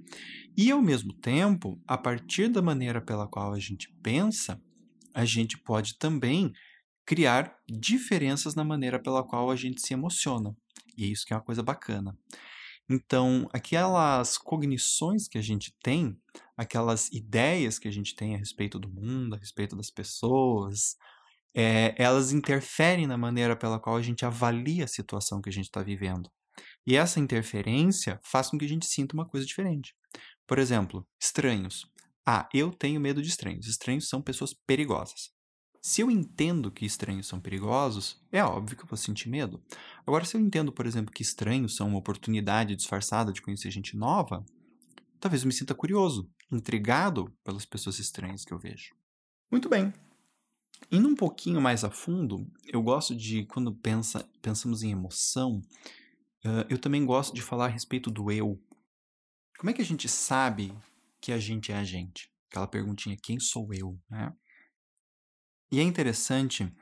e 0.57 0.71
ao 0.71 0.83
mesmo 0.83 1.12
tempo, 1.12 1.81
a 1.87 1.97
partir 1.97 2.49
da 2.49 2.61
maneira 2.61 3.00
pela 3.00 3.29
qual 3.29 3.52
a 3.52 3.59
gente 3.59 3.88
pensa, 4.02 4.61
a 5.14 5.25
gente 5.25 5.59
pode 5.59 5.99
também 5.99 6.52
criar 7.07 7.57
diferenças 7.69 8.55
na 8.55 8.64
maneira 8.64 9.00
pela 9.00 9.25
qual 9.25 9.50
a 9.50 9.57
gente 9.57 9.81
se 9.81 9.93
emociona. 9.93 10.55
E 10.97 11.11
isso 11.11 11.25
que 11.26 11.33
é 11.33 11.37
uma 11.37 11.43
coisa 11.43 11.62
bacana. 11.62 12.17
Então, 12.88 13.49
aquelas 13.52 14.37
cognições 14.37 15.29
que 15.29 15.38
a 15.38 15.43
gente 15.43 15.73
tem, 15.83 16.17
aquelas 16.57 17.09
ideias 17.12 17.79
que 17.79 17.87
a 17.87 17.90
gente 17.90 18.17
tem 18.17 18.35
a 18.35 18.38
respeito 18.38 18.79
do 18.79 18.88
mundo, 18.88 19.35
a 19.35 19.38
respeito 19.38 19.76
das 19.76 19.90
pessoas, 19.90 20.97
é, 21.55 21.95
elas 21.97 22.33
interferem 22.33 23.07
na 23.07 23.17
maneira 23.17 23.57
pela 23.57 23.79
qual 23.79 23.97
a 23.97 24.02
gente 24.02 24.25
avalia 24.25 24.85
a 24.85 24.88
situação 24.88 25.40
que 25.40 25.49
a 25.49 25.52
gente 25.52 25.67
está 25.67 25.83
vivendo. 25.83 26.31
E 26.87 26.97
essa 26.97 27.21
interferência 27.21 28.19
faz 28.25 28.50
com 28.50 28.59
que 28.59 28.64
a 28.64 28.69
gente 28.69 28.87
sinta 28.87 29.14
uma 29.14 29.26
coisa 29.26 29.47
diferente. 29.47 29.95
Por 30.47 30.59
exemplo, 30.59 31.07
estranhos. 31.21 31.87
Ah, 32.27 32.49
eu 32.53 32.71
tenho 32.71 33.00
medo 33.00 33.23
de 33.23 33.29
estranhos. 33.29 33.67
Estranhos 33.67 34.09
são 34.09 34.21
pessoas 34.21 34.55
perigosas. 34.55 35.31
Se 35.83 36.03
eu 36.03 36.11
entendo 36.11 36.71
que 36.71 36.85
estranhos 36.85 37.27
são 37.27 37.41
perigosos, 37.41 38.23
é 38.31 38.45
óbvio 38.45 38.77
que 38.77 38.83
eu 38.83 38.89
vou 38.89 38.99
sentir 38.99 39.31
medo. 39.31 39.62
Agora, 40.07 40.27
se 40.27 40.37
eu 40.37 40.41
entendo, 40.41 40.71
por 40.71 40.87
exemplo, 40.87 41.12
que 41.12 41.23
estranhos 41.23 41.75
são 41.75 41.89
uma 41.89 41.99
oportunidade 41.99 42.77
disfarçada 42.77 43.33
de 43.33 43.41
conhecer 43.41 43.71
gente 43.71 43.97
nova, 43.97 44.45
talvez 45.19 45.43
eu 45.43 45.47
me 45.47 45.55
sinta 45.55 45.75
curioso, 45.75 46.31
intrigado 46.53 47.33
pelas 47.43 47.65
pessoas 47.65 47.99
estranhas 47.99 48.45
que 48.45 48.53
eu 48.53 48.59
vejo. 48.59 48.95
Muito 49.50 49.71
bem. 49.71 49.93
Indo 50.93 51.09
um 51.09 51.15
pouquinho 51.15 51.61
mais 51.62 51.83
a 51.83 51.91
fundo, 51.91 52.47
eu 52.67 52.83
gosto 52.83 53.17
de, 53.17 53.47
quando 53.47 53.75
pensa, 53.75 54.29
pensamos 54.43 54.83
em 54.83 54.91
emoção, 54.91 55.62
uh, 56.45 56.67
eu 56.69 56.79
também 56.79 57.07
gosto 57.07 57.35
de 57.35 57.41
falar 57.41 57.67
a 57.67 57.69
respeito 57.69 58.11
do 58.11 58.31
eu. 58.31 58.61
Como 59.59 59.71
é 59.71 59.73
que 59.73 59.83
a 59.83 59.85
gente 59.85 60.09
sabe 60.09 60.75
que 61.21 61.33
a 61.33 61.39
gente 61.39 61.73
é 61.73 61.77
a 61.77 61.85
gente? 61.85 62.33
Aquela 62.49 62.67
perguntinha, 62.67 63.17
quem 63.23 63.39
sou 63.39 63.73
eu? 63.73 63.99
Né? 64.09 64.33
E 65.73 65.79
é 65.79 65.83
interessante 65.83 66.73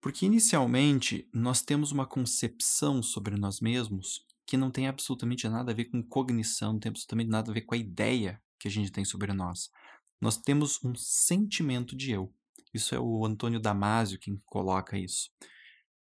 porque, 0.00 0.26
inicialmente, 0.26 1.26
nós 1.32 1.62
temos 1.62 1.90
uma 1.90 2.06
concepção 2.06 3.02
sobre 3.02 3.36
nós 3.36 3.60
mesmos 3.60 4.22
que 4.46 4.54
não 4.54 4.70
tem 4.70 4.86
absolutamente 4.86 5.48
nada 5.48 5.72
a 5.72 5.74
ver 5.74 5.86
com 5.86 6.02
cognição, 6.02 6.74
não 6.74 6.78
tem 6.78 6.90
absolutamente 6.90 7.30
nada 7.30 7.50
a 7.50 7.54
ver 7.54 7.62
com 7.62 7.74
a 7.74 7.78
ideia 7.78 8.38
que 8.58 8.68
a 8.68 8.70
gente 8.70 8.92
tem 8.92 9.02
sobre 9.02 9.32
nós. 9.32 9.70
Nós 10.20 10.36
temos 10.36 10.78
um 10.84 10.94
sentimento 10.94 11.96
de 11.96 12.12
eu. 12.12 12.30
Isso 12.72 12.94
é 12.94 13.00
o 13.00 13.24
Antônio 13.24 13.58
Damasio 13.58 14.18
quem 14.18 14.36
coloca 14.44 14.98
isso. 14.98 15.30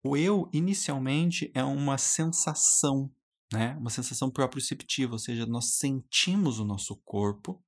O 0.04 0.18
eu, 0.18 0.50
inicialmente, 0.52 1.52
é 1.54 1.64
uma 1.64 1.98
sensação, 1.98 3.12
né? 3.52 3.76
uma 3.80 3.90
sensação 3.90 4.30
proprioceptiva, 4.30 5.14
ou 5.14 5.20
seja, 5.20 5.46
nós 5.46 5.76
sentimos 5.78 6.60
o 6.60 6.66
nosso 6.66 6.96
corpo 7.06 7.64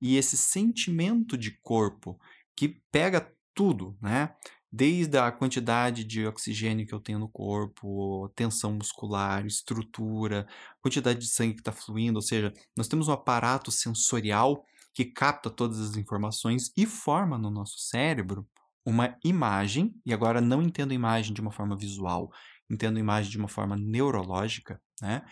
e 0.00 0.16
esse 0.16 0.36
sentimento 0.36 1.36
de 1.36 1.58
corpo 1.62 2.18
que 2.56 2.80
pega 2.90 3.32
tudo, 3.54 3.96
né? 4.00 4.34
desde 4.70 5.18
a 5.18 5.30
quantidade 5.30 6.02
de 6.02 6.26
oxigênio 6.26 6.86
que 6.86 6.94
eu 6.94 7.00
tenho 7.00 7.18
no 7.18 7.28
corpo, 7.28 8.30
tensão 8.34 8.72
muscular, 8.72 9.44
estrutura, 9.44 10.46
quantidade 10.80 11.18
de 11.18 11.28
sangue 11.28 11.54
que 11.54 11.60
está 11.60 11.72
fluindo, 11.72 12.16
ou 12.18 12.22
seja, 12.22 12.52
nós 12.76 12.88
temos 12.88 13.08
um 13.08 13.12
aparato 13.12 13.70
sensorial 13.70 14.64
que 14.94 15.04
capta 15.04 15.50
todas 15.50 15.78
as 15.78 15.96
informações 15.96 16.72
e 16.76 16.86
forma 16.86 17.36
no 17.36 17.50
nosso 17.50 17.78
cérebro 17.78 18.46
uma 18.84 19.16
imagem, 19.24 19.94
e 20.04 20.12
agora 20.12 20.40
não 20.40 20.60
entendo 20.60 20.92
imagem 20.92 21.32
de 21.32 21.40
uma 21.40 21.52
forma 21.52 21.76
visual, 21.76 22.32
entendo 22.72 22.98
imagem 22.98 23.30
de 23.30 23.38
uma 23.38 23.48
forma 23.48 23.76
neurológica, 23.76 24.80
né? 25.00 25.22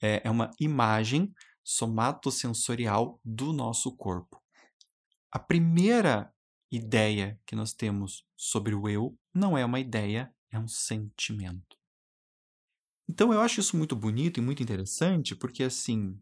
É, 0.00 0.22
é 0.24 0.30
uma 0.30 0.50
imagem 0.60 1.32
somatosensorial 1.64 3.20
do 3.24 3.52
nosso 3.52 3.94
corpo. 3.96 4.40
A 5.32 5.38
primeira 5.38 6.32
ideia 6.70 7.38
que 7.46 7.56
nós 7.56 7.72
temos 7.72 8.24
sobre 8.36 8.74
o 8.74 8.88
eu 8.88 9.16
não 9.34 9.56
é 9.56 9.64
uma 9.64 9.80
ideia, 9.80 10.32
é 10.50 10.58
um 10.58 10.68
sentimento. 10.68 11.76
Então 13.08 13.32
eu 13.32 13.40
acho 13.40 13.60
isso 13.60 13.76
muito 13.76 13.94
bonito 13.94 14.38
e 14.38 14.42
muito 14.42 14.62
interessante, 14.62 15.34
porque 15.34 15.62
assim, 15.62 16.20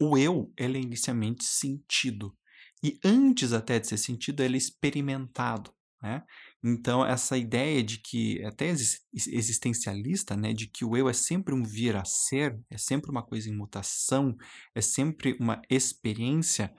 o 0.00 0.16
eu 0.18 0.52
ele 0.56 0.78
é 0.78 0.82
inicialmente 0.82 1.44
sentido. 1.44 2.36
E 2.82 2.98
antes 3.04 3.52
até 3.52 3.78
de 3.78 3.86
ser 3.86 3.96
sentido, 3.96 4.42
ele 4.42 4.54
é 4.54 4.58
experimentado. 4.58 5.72
Né? 6.02 6.24
Então, 6.62 7.06
essa 7.06 7.38
ideia 7.38 7.82
de 7.82 7.98
que, 7.98 8.44
até 8.44 8.66
existencialista, 9.14 10.36
né, 10.36 10.52
de 10.52 10.66
que 10.66 10.84
o 10.84 10.96
eu 10.96 11.08
é 11.08 11.12
sempre 11.12 11.54
um 11.54 11.62
vir 11.62 11.94
a 11.94 12.04
ser, 12.04 12.58
é 12.68 12.76
sempre 12.76 13.10
uma 13.10 13.22
coisa 13.22 13.48
em 13.48 13.56
mutação, 13.56 14.36
é 14.74 14.80
sempre 14.80 15.36
uma 15.38 15.62
experiência, 15.70 16.74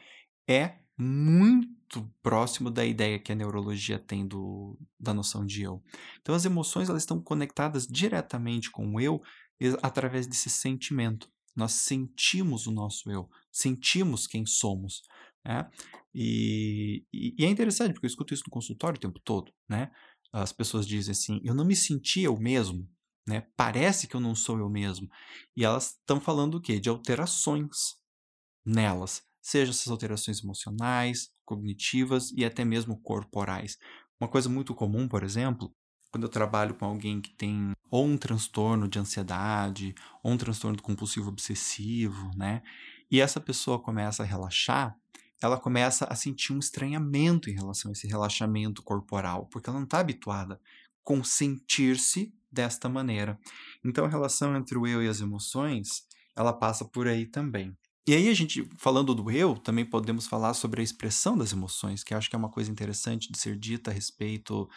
é 0.48 0.79
muito 0.98 2.12
próximo 2.21 2.69
da 2.69 2.86
ideia 2.86 3.19
que 3.19 3.31
a 3.31 3.36
neurologia 3.36 3.98
tem 3.98 4.27
do, 4.27 4.77
da 5.00 5.13
noção 5.13 5.45
de 5.45 5.63
eu. 5.63 5.81
Então, 6.21 6.36
as 6.36 6.43
emoções 6.43 6.89
elas 6.89 7.03
estão 7.03 7.21
conectadas 7.21 7.88
diretamente 7.88 8.69
com 8.69 8.95
o 8.95 9.00
eu 9.00 9.21
através 9.81 10.27
desse 10.27 10.50
sentimento. 10.50 11.29
Nós 11.55 11.71
sentimos 11.71 12.67
o 12.67 12.71
nosso 12.71 13.09
eu, 13.09 13.29
sentimos 13.51 14.27
quem 14.27 14.45
somos. 14.45 15.01
Né? 15.46 15.69
E, 16.13 17.05
e, 17.13 17.36
e, 17.38 17.46
é 17.46 17.50
interessante, 17.50 17.93
porque 17.93 18.05
eu 18.05 18.10
escuto 18.10 18.34
isso 18.34 18.43
no 18.46 18.51
consultório 18.51 18.98
o 18.98 19.01
tempo 19.01 19.19
todo. 19.19 19.51
Né? 19.67 19.91
As 20.31 20.51
pessoas 20.51 20.88
dizem 20.88 21.12
assim: 21.12 21.41
eu 21.43 21.53
não 21.53 21.65
me 21.65 21.75
senti 21.75 22.22
eu 22.22 22.38
mesmo. 22.38 22.88
Né? 23.27 23.48
Parece 23.55 24.08
que 24.08 24.15
eu 24.15 24.19
não 24.19 24.34
sou 24.34 24.58
eu 24.58 24.69
mesmo. 24.69 25.08
E 25.55 25.63
elas 25.63 25.91
estão 25.91 26.19
falando 26.19 26.55
o 26.55 26.62
quê? 26.62 26.79
De 26.79 26.89
alterações 26.89 28.00
nelas 28.65 29.24
seja 29.41 29.72
essas 29.72 29.88
alterações 29.88 30.43
emocionais, 30.43 31.31
cognitivas 31.46 32.31
e 32.31 32.46
até 32.46 32.63
mesmo 32.63 33.00
corporais. 33.01 33.77
Uma 34.19 34.29
coisa 34.29 34.50
muito 34.50 34.75
comum, 34.75 35.08
por 35.08 35.24
exemplo, 35.24 35.74
quando 36.12 36.24
eu 36.24 36.29
trabalho 36.29 36.75
com 36.75 36.86
alguém 36.86 37.22
que 37.22 37.34
tem 37.36 37.72
ou 37.89 38.05
um 38.05 38.17
transtorno 38.17 38.88
de 38.88 39.00
ansiedade, 39.00 39.96
ou 40.24 40.31
um 40.34 40.38
transtorno 40.38 40.81
compulsivo 40.81 41.29
obsessivo, 41.29 42.29
né? 42.36 42.62
E 43.10 43.19
essa 43.19 43.39
pessoa 43.39 43.79
começa 43.79 44.22
a 44.22 44.25
relaxar, 44.25 44.96
ela 45.41 45.60
começa 45.60 46.05
a 46.05 46.15
sentir 46.15 46.53
um 46.53 46.60
estranhamento 46.60 47.50
em 47.50 47.53
relação 47.53 47.89
a 47.89 47.93
esse 47.93 48.08
relaxamento 48.08 48.81
corporal, 48.84 49.48
porque 49.48 49.69
ela 49.69 49.79
não 49.79 49.86
está 49.86 50.00
habituada 50.00 50.60
com 51.03 51.24
sentir-se 51.24 52.34
desta 52.51 52.89
maneira. 52.89 53.39
Então 53.84 54.05
a 54.05 54.10
relação 54.10 54.55
entre 54.55 54.77
o 54.77 54.86
eu 54.86 55.03
e 55.03 55.08
as 55.08 55.22
emoções, 55.22 56.05
ela 56.36 56.53
passa 56.53 56.84
por 56.86 57.07
aí 57.07 57.25
também. 57.25 57.75
E 58.07 58.14
aí 58.14 58.27
a 58.27 58.33
gente, 58.33 58.68
falando 58.77 59.14
do 59.14 59.29
eu, 59.29 59.55
também 59.55 59.85
podemos 59.85 60.25
falar 60.25 60.53
sobre 60.53 60.81
a 60.81 60.83
expressão 60.83 61.37
das 61.37 61.53
emoções, 61.53 62.03
que 62.03 62.14
acho 62.14 62.29
que 62.29 62.35
é 62.35 62.40
uma 62.40 62.50
coisa 62.50 62.72
interessante 62.72 63.31
de 63.31 63.37
ser 63.37 63.57
dita 63.57 63.92
a 63.92 63.94
respeito 63.94 64.68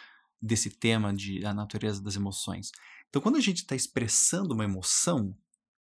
desse 0.41 0.69
tema 0.69 1.13
de 1.13 1.39
da 1.39 1.53
natureza 1.53 2.01
das 2.01 2.15
emoções. 2.15 2.71
Então, 3.09 3.21
quando 3.21 3.37
a 3.37 3.41
gente 3.41 3.57
está 3.57 3.75
expressando 3.75 4.53
uma 4.53 4.63
emoção, 4.63 5.35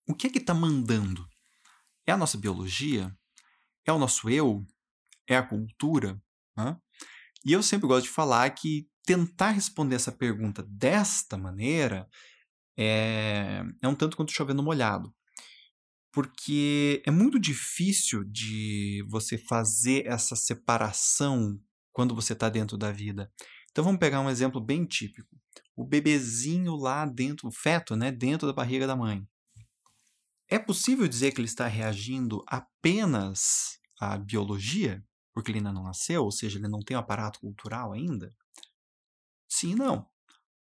o 0.07 0.13
que 0.13 0.27
é 0.27 0.29
que 0.29 0.37
está 0.37 0.53
mandando? 0.53 1.27
É 2.05 2.11
a 2.11 2.17
nossa 2.17 2.37
biologia? 2.37 3.13
É 3.85 3.91
o 3.91 3.99
nosso 3.99 4.29
eu? 4.29 4.65
É 5.27 5.35
a 5.35 5.43
cultura? 5.43 6.21
Né? 6.57 6.77
E 7.45 7.51
eu 7.51 7.61
sempre 7.61 7.87
gosto 7.87 8.05
de 8.05 8.11
falar 8.11 8.49
que 8.51 8.87
tentar 9.03 9.51
responder 9.51 9.95
essa 9.95 10.11
pergunta 10.11 10.63
desta 10.63 11.37
maneira 11.37 12.07
é, 12.77 13.63
é 13.81 13.87
um 13.87 13.95
tanto 13.95 14.17
quanto 14.17 14.33
chovendo 14.33 14.63
molhado 14.63 15.13
porque 16.15 17.03
é 17.05 17.11
muito 17.11 17.37
difícil 17.37 18.23
de 18.23 19.03
você 19.09 19.37
fazer 19.37 20.07
essa 20.07 20.33
separação 20.33 21.59
quando 21.91 22.15
você 22.15 22.31
está 22.31 22.47
dentro 22.47 22.77
da 22.77 22.89
vida. 22.89 23.29
Então 23.69 23.83
vamos 23.83 23.99
pegar 23.99 24.21
um 24.21 24.29
exemplo 24.29 24.61
bem 24.61 24.85
típico. 24.85 25.35
O 25.75 25.83
bebezinho 25.83 26.73
lá 26.77 27.05
dentro, 27.05 27.49
o 27.49 27.51
feto, 27.51 27.97
né, 27.97 28.13
dentro 28.13 28.47
da 28.47 28.53
barriga 28.53 28.87
da 28.87 28.95
mãe. 28.95 29.27
É 30.47 30.59
possível 30.59 31.07
dizer 31.07 31.31
que 31.31 31.41
ele 31.41 31.47
está 31.47 31.67
reagindo 31.67 32.43
apenas 32.47 33.79
à 33.99 34.17
biologia, 34.17 35.03
porque 35.33 35.51
ele 35.51 35.57
ainda 35.57 35.73
não 35.73 35.83
nasceu, 35.83 36.23
ou 36.23 36.31
seja, 36.31 36.59
ele 36.59 36.67
não 36.67 36.81
tem 36.81 36.95
um 36.95 36.99
aparato 36.99 37.39
cultural 37.39 37.93
ainda? 37.93 38.33
Sim 39.49 39.71
e 39.71 39.75
não. 39.75 40.07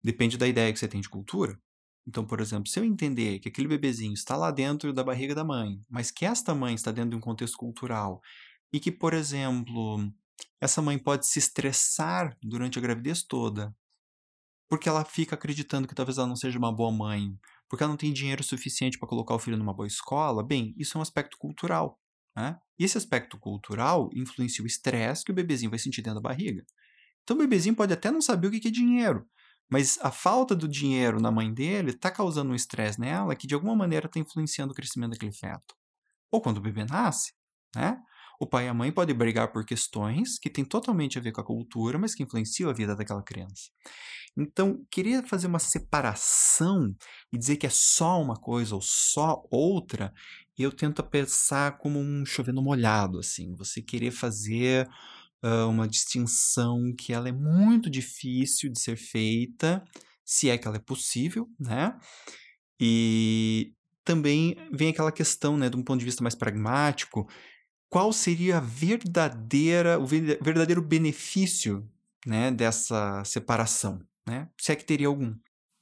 Depende 0.03 0.37
da 0.37 0.49
ideia 0.49 0.73
que 0.73 0.79
você 0.79 0.89
tem 0.89 1.01
de 1.01 1.09
cultura. 1.09 1.61
Então, 2.07 2.27
por 2.27 2.41
exemplo, 2.41 2.69
se 2.69 2.81
eu 2.81 2.85
entender 2.85 3.39
que 3.39 3.49
aquele 3.49 3.69
bebezinho 3.69 4.15
está 4.15 4.35
lá 4.37 4.51
dentro 4.51 4.93
da 4.93 5.05
barriga 5.05 5.35
da 5.35 5.45
mãe, 5.45 5.79
mas 5.89 6.11
que 6.11 6.25
esta 6.25 6.55
mãe 6.55 6.75
está 6.75 6.91
dentro 6.91 7.11
de 7.11 7.17
um 7.17 7.21
contexto 7.21 7.59
cultural 7.59 8.23
e 8.73 8.81
que, 8.81 8.91
por 8.91 9.13
exemplo, 9.13 10.11
essa 10.61 10.81
mãe 10.81 10.99
pode 10.99 11.27
se 11.27 11.39
estressar 11.39 12.37
durante 12.43 12.79
a 12.79 12.83
gravidez 12.83 13.23
toda, 13.23 13.77
porque 14.69 14.89
ela 14.89 15.05
fica 15.05 15.35
acreditando 15.35 15.87
que 15.87 15.95
talvez 15.95 16.19
ela 16.19 16.27
não 16.27 16.37
seja 16.37 16.59
uma 16.59 16.75
boa 16.75 16.91
mãe, 16.91 17.39
porque 17.69 17.83
ela 17.83 17.91
não 17.91 17.97
tem 17.97 18.13
dinheiro 18.13 18.43
suficiente 18.43 18.99
para 18.99 19.09
colocar 19.09 19.35
o 19.35 19.39
filho 19.39 19.57
numa 19.57 19.75
boa 19.75 19.87
escola, 19.87 20.43
bem, 20.43 20.75
isso 20.77 20.97
é 20.97 20.99
um 20.99 21.03
aspecto 21.03 21.37
cultural. 21.39 21.99
Né? 22.37 22.57
E 22.79 22.85
esse 22.85 22.97
aspecto 22.97 23.39
cultural 23.39 24.09
influencia 24.15 24.63
o 24.65 24.67
estresse 24.67 25.25
que 25.25 25.33
o 25.33 25.35
bebezinho 25.35 25.71
vai 25.71 25.79
sentir 25.79 26.03
dentro 26.03 26.21
da 26.21 26.29
barriga. 26.29 26.65
Então 27.23 27.37
o 27.37 27.41
bebezinho 27.41 27.75
pode 27.75 27.93
até 27.93 28.11
não 28.11 28.23
saber 28.23 28.49
o 28.49 28.51
que 28.51 28.69
é 28.69 28.71
dinheiro, 28.71 29.27
mas 29.71 29.99
a 30.01 30.11
falta 30.11 30.57
do 30.57 30.67
dinheiro 30.67 31.21
na 31.21 31.31
mãe 31.31 31.53
dele 31.53 31.91
está 31.91 32.11
causando 32.11 32.53
um 32.53 32.55
estresse 32.55 32.99
nela 32.99 33.37
que 33.37 33.47
de 33.47 33.55
alguma 33.55 33.77
maneira 33.77 34.07
está 34.07 34.19
influenciando 34.19 34.73
o 34.73 34.75
crescimento 34.75 35.11
daquele 35.11 35.33
feto. 35.33 35.75
Ou 36.31 36.41
quando 36.41 36.59
o 36.59 36.63
bebê 36.63 36.85
nasce, 36.85 37.33
né? 37.75 38.01
O 38.39 38.47
pai 38.47 38.67
e 38.67 38.69
a 38.69 38.75
mãe 38.75 38.93
podem 38.93 39.17
brigar 39.17 39.51
por 39.53 39.65
questões 39.65 40.39
que 40.39 40.49
têm 40.49 40.65
totalmente 40.65 41.19
a 41.19 41.21
ver 41.21 41.33
com 41.33 41.41
a 41.41 41.45
cultura, 41.45 41.99
mas 41.99 42.15
que 42.15 42.23
influenciam 42.23 42.71
a 42.71 42.73
vida 42.73 42.95
daquela 42.95 43.23
criança. 43.23 43.71
Então, 44.37 44.85
queria 44.91 45.23
fazer 45.27 45.49
uma 45.49 45.59
separação 45.59 46.95
e 47.33 47.39
dizer 47.39 47.57
que 47.57 47.67
é 47.67 47.71
só 47.71 48.23
uma 48.23 48.37
coisa 48.37 48.75
ou 48.77 48.81
só 48.81 49.43
outra, 49.51 50.13
eu 50.57 50.71
tento 50.71 51.03
pensar 51.03 51.79
como 51.79 51.99
um 51.99 52.25
chovendo 52.25 52.63
molhado, 52.63 53.19
assim. 53.19 53.55
Você 53.57 53.83
querer 53.83 54.13
fazer 54.13 54.89
uh, 55.43 55.69
uma 55.69 55.89
distinção 55.89 56.95
que 56.97 57.13
ela 57.13 57.29
é 57.29 57.33
muito 57.33 57.91
difícil 57.91 58.71
de 58.71 58.79
ser 58.79 58.97
feita, 58.97 59.85
se 60.25 60.49
é 60.49 60.59
que 60.59 60.69
ela 60.69 60.77
é 60.77 60.81
possível, 60.81 61.49
né? 61.59 61.99
E 62.81 63.73
também 64.05 64.57
vem 64.73 64.91
aquela 64.91 65.13
questão, 65.13 65.57
né, 65.57 65.69
de 65.69 65.77
um 65.77 65.83
ponto 65.83 65.99
de 65.99 66.05
vista 66.05 66.23
mais 66.23 66.35
pragmático, 66.35 67.29
qual 67.89 68.13
seria 68.13 68.59
a 68.59 68.61
verdadeira, 68.61 69.99
o 69.99 70.07
verdadeiro 70.07 70.83
benefício, 70.83 71.89
né, 72.27 72.51
dessa 72.51 73.23
separação, 73.25 74.01
né? 74.27 74.49
Se 74.59 74.73
é 74.73 74.77
que 74.77 74.85
teria 74.85 75.07
algum. 75.07 75.35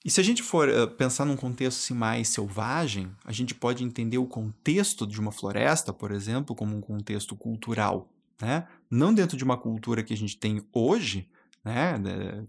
E 0.05 0.11
se 0.11 0.21
a 0.21 0.23
gente 0.23 0.43
for 0.43 0.69
uh, 0.69 0.89
pensar 0.89 1.25
num 1.25 1.37
contexto 1.37 1.79
assim, 1.79 1.95
mais 1.95 2.29
selvagem, 2.29 3.11
a 3.25 3.33
gente 3.33 3.55
pode 3.55 3.83
entender 3.83 4.19
o 4.19 4.27
contexto 4.27 5.05
de 5.07 5.19
uma 5.19 5.33
floresta, 5.33 5.93
por 5.93 6.13
exemplo, 6.13 6.55
como 6.55 6.77
um 6.77 6.81
contexto 6.81 7.35
cultural 7.35 8.09
né? 8.41 8.67
Não 8.91 9.15
dentro 9.15 9.37
de 9.37 9.45
uma 9.45 9.57
cultura 9.57 10.03
que 10.03 10.13
a 10.13 10.17
gente 10.17 10.37
tem 10.37 10.65
hoje, 10.73 11.29
né, 11.65 12.01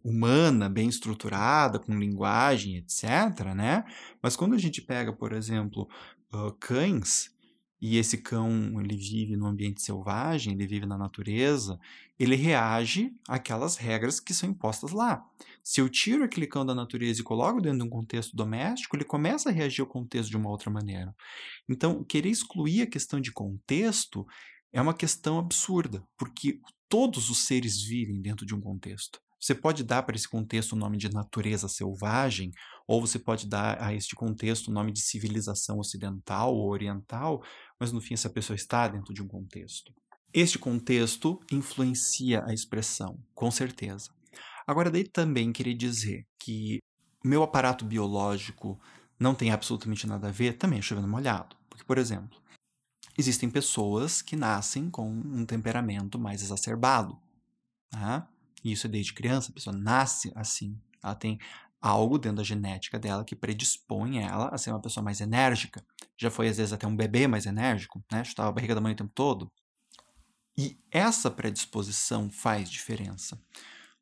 humana, 0.04 0.70
bem 0.70 0.88
estruturada, 0.88 1.80
com 1.80 1.98
linguagem, 1.98 2.78
etc., 2.78 3.54
né? 3.56 3.84
Mas 4.22 4.36
quando 4.36 4.54
a 4.54 4.58
gente 4.58 4.82
pega, 4.82 5.12
por 5.12 5.34
exemplo, 5.34 5.90
uh, 6.34 6.52
cães, 6.60 7.32
e 7.82 7.98
esse 7.98 8.18
cão 8.18 8.80
ele 8.82 8.98
vive 8.98 9.36
no 9.36 9.46
ambiente 9.46 9.82
selvagem, 9.82 10.54
ele 10.54 10.66
vive 10.66 10.86
na 10.86 10.98
natureza, 10.98 11.80
ele 12.20 12.36
reage 12.36 13.16
àquelas 13.28 13.78
regras 13.78 14.20
que 14.20 14.34
são 14.34 14.50
impostas 14.50 14.92
lá. 14.92 15.24
Se 15.64 15.80
eu 15.80 15.90
tiro 15.90 16.24
aquele 16.24 16.48
cão 16.48 16.66
da 16.66 16.74
natureza 16.74 17.22
e 17.22 17.24
coloco 17.24 17.62
dentro 17.62 17.80
de 17.80 17.84
um 17.84 17.90
contexto 17.90 18.36
doméstico, 18.36 18.96
ele 18.96 19.04
começa 19.04 19.50
a 19.50 19.52
reagir 19.52 19.82
ao 19.82 19.88
contexto 19.88 20.30
de 20.30 20.38
uma 20.38 20.50
outra 20.50 20.72
maneira. 20.72 21.16
Então, 21.70 22.04
querer 22.04 22.30
excluir 22.30 22.82
a 22.82 22.88
questão 22.88 23.20
de 23.20 23.32
contexto 23.32 24.26
é 24.74 24.82
uma 24.82 24.94
questão 24.94 25.38
absurda, 25.38 26.04
porque 26.18 26.60
todos 26.90 27.30
os 27.30 27.40
seres 27.40 27.82
vivem 27.82 28.22
dentro 28.22 28.46
de 28.46 28.56
um 28.56 28.62
contexto. 28.62 29.20
Você 29.40 29.54
pode 29.54 29.84
dar 29.84 30.04
para 30.04 30.16
esse 30.16 30.28
contexto 30.28 30.74
o 30.74 30.76
nome 30.76 30.98
de 30.98 31.10
natureza 31.10 31.68
selvagem, 31.68 32.52
ou 32.88 33.00
você 33.00 33.20
pode 33.20 33.48
dar 33.48 33.82
a 33.82 33.94
este 33.94 34.16
contexto 34.16 34.70
o 34.70 34.74
nome 34.74 34.92
de 34.92 35.02
civilização 35.02 35.78
ocidental 35.78 36.56
ou 36.56 36.70
oriental, 36.70 37.44
mas 37.80 37.92
no 37.92 38.02
fim 38.02 38.14
essa 38.14 38.30
pessoa 38.30 38.56
está 38.56 38.88
dentro 38.88 39.14
de 39.14 39.22
um 39.22 39.28
contexto. 39.28 39.94
Este 40.34 40.60
contexto 40.60 41.40
influencia 41.52 42.44
a 42.46 42.54
expressão, 42.54 43.18
com 43.34 43.50
certeza. 43.50 44.10
Agora, 44.68 44.92
daí 44.92 45.08
também 45.08 45.54
queria 45.54 45.74
dizer 45.74 46.26
que 46.38 46.80
meu 47.24 47.42
aparato 47.42 47.86
biológico 47.86 48.80
não 49.20 49.34
tem 49.34 49.52
absolutamente 49.52 50.06
nada 50.06 50.28
a 50.28 50.32
ver, 50.32 50.58
também 50.58 50.80
é 50.80 50.82
chovendo 50.82 51.08
molhado. 51.08 51.56
Porque, 51.70 51.86
por 51.86 51.98
exemplo, 51.98 52.40
existem 53.18 53.50
pessoas 53.50 54.22
que 54.22 54.36
nascem 54.36 54.90
com 54.90 55.10
um 55.10 55.46
temperamento 55.46 56.20
mais 56.20 56.44
exacerbado. 56.44 57.18
Tá? 57.90 58.30
E 58.64 58.74
isso 58.74 58.88
é 58.88 58.90
desde 58.90 59.14
criança, 59.14 59.50
a 59.50 59.54
pessoa 59.54 59.76
nasce 59.76 60.32
assim. 60.36 60.80
Ela 61.02 61.16
tem 61.16 61.40
algo 61.82 62.18
dentro 62.18 62.38
da 62.38 62.44
genética 62.44 63.00
dela 63.00 63.24
que 63.24 63.36
predispõe 63.36 64.20
ela 64.20 64.50
a 64.50 64.58
ser 64.58 64.72
uma 64.72 64.82
pessoa 64.82 65.04
mais 65.04 65.22
enérgica. 65.22 65.86
Já 66.18 66.32
foi, 66.32 66.48
às 66.48 66.58
vezes, 66.58 66.74
até 66.74 66.88
um 66.88 66.96
bebê 66.96 67.28
mais 67.28 67.46
enérgico, 67.46 68.04
né? 68.12 68.24
Chutava 68.24 68.50
a 68.50 68.52
barriga 68.52 68.76
da 68.76 68.82
mãe 68.82 68.94
o 68.94 68.96
tempo 68.96 69.12
todo. 69.14 69.52
E 70.58 70.80
essa 70.92 71.30
predisposição 71.30 72.32
faz 72.32 72.70
diferença. 72.70 73.40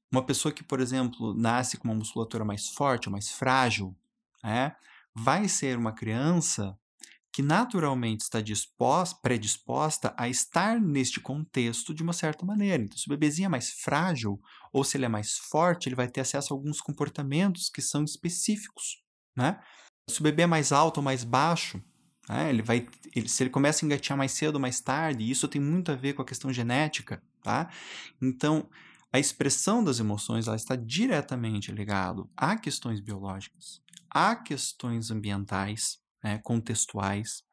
Uma 0.10 0.26
pessoa 0.26 0.54
que, 0.54 0.64
por 0.64 0.80
exemplo, 0.80 1.34
nasce 1.34 1.78
com 1.78 1.90
uma 1.90 1.96
musculatura 1.96 2.46
mais 2.46 2.70
forte 2.70 3.10
ou 3.10 3.12
mais 3.12 3.30
frágil, 3.30 3.94
né, 4.42 4.76
vai 5.14 5.50
ser 5.50 5.78
uma 5.78 5.92
criança 5.92 6.78
que 7.36 7.42
naturalmente 7.42 8.22
está 8.22 8.40
disposta, 8.40 9.20
predisposta 9.22 10.14
a 10.18 10.30
estar 10.30 10.80
neste 10.80 11.20
contexto 11.20 11.94
de 11.94 12.02
uma 12.02 12.14
certa 12.14 12.46
maneira. 12.46 12.82
Então, 12.82 12.98
se 12.98 13.08
o 13.08 13.10
bebezinho 13.10 13.48
é 13.48 13.50
mais 13.50 13.72
frágil 13.72 14.40
ou 14.72 14.86
se 14.86 14.96
ele 14.96 15.04
é 15.04 15.10
mais 15.10 15.38
forte, 15.38 15.90
ele 15.90 15.98
vai 15.98 16.08
ter 16.08 16.22
acesso 16.22 16.54
a 16.54 16.56
alguns 16.56 16.80
comportamentos 16.80 17.68
que 17.68 17.82
são 17.82 18.06
específicos. 18.06 19.04
Né? 19.36 19.60
Se 20.10 20.22
o 20.22 20.24
bebê 20.24 20.44
é 20.44 20.48
mais 20.48 20.72
alto 20.72 21.00
ou 21.00 21.04
mais 21.04 21.26
baixo, 21.26 21.84
né, 22.30 22.50
ele 22.50 22.62
vai, 22.62 22.88
ele, 23.14 23.28
se 23.28 23.44
ele 23.44 23.50
começa 23.50 23.84
a 23.84 23.86
engatear 23.86 24.18
mais 24.18 24.32
cedo 24.32 24.56
ou 24.56 24.62
mais 24.62 24.80
tarde, 24.80 25.30
isso 25.30 25.50
tem 25.50 25.60
muito 25.60 25.92
a 25.92 25.96
ver 25.96 26.14
com 26.14 26.22
a 26.22 26.26
questão 26.26 26.54
genética. 26.54 27.22
Tá? 27.44 27.70
Então, 28.22 28.70
a 29.12 29.20
expressão 29.20 29.84
das 29.84 30.00
emoções 30.00 30.48
ela 30.48 30.56
está 30.56 30.78
diretamente 30.78 31.70
ligado 31.70 32.30
a 32.38 32.56
questões 32.56 33.02
biológicas, 33.02 33.82
a 34.10 34.38
questões 34.38 35.12
ambientais, 35.12 36.00
né, 36.26 36.40
contextuais, 36.44 37.44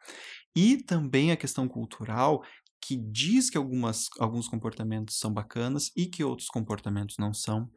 e 0.56 0.78
também 0.78 1.30
a 1.30 1.36
questão 1.36 1.68
cultural 1.68 2.42
que 2.80 2.96
diz 2.96 3.50
que 3.50 3.58
algumas, 3.58 4.08
alguns 4.18 4.48
comportamentos 4.48 5.18
são 5.18 5.32
bacanas 5.32 5.92
e 5.94 6.06
que 6.06 6.24
outros 6.24 6.48
comportamentos 6.48 7.16
não 7.18 7.34
são. 7.34 7.70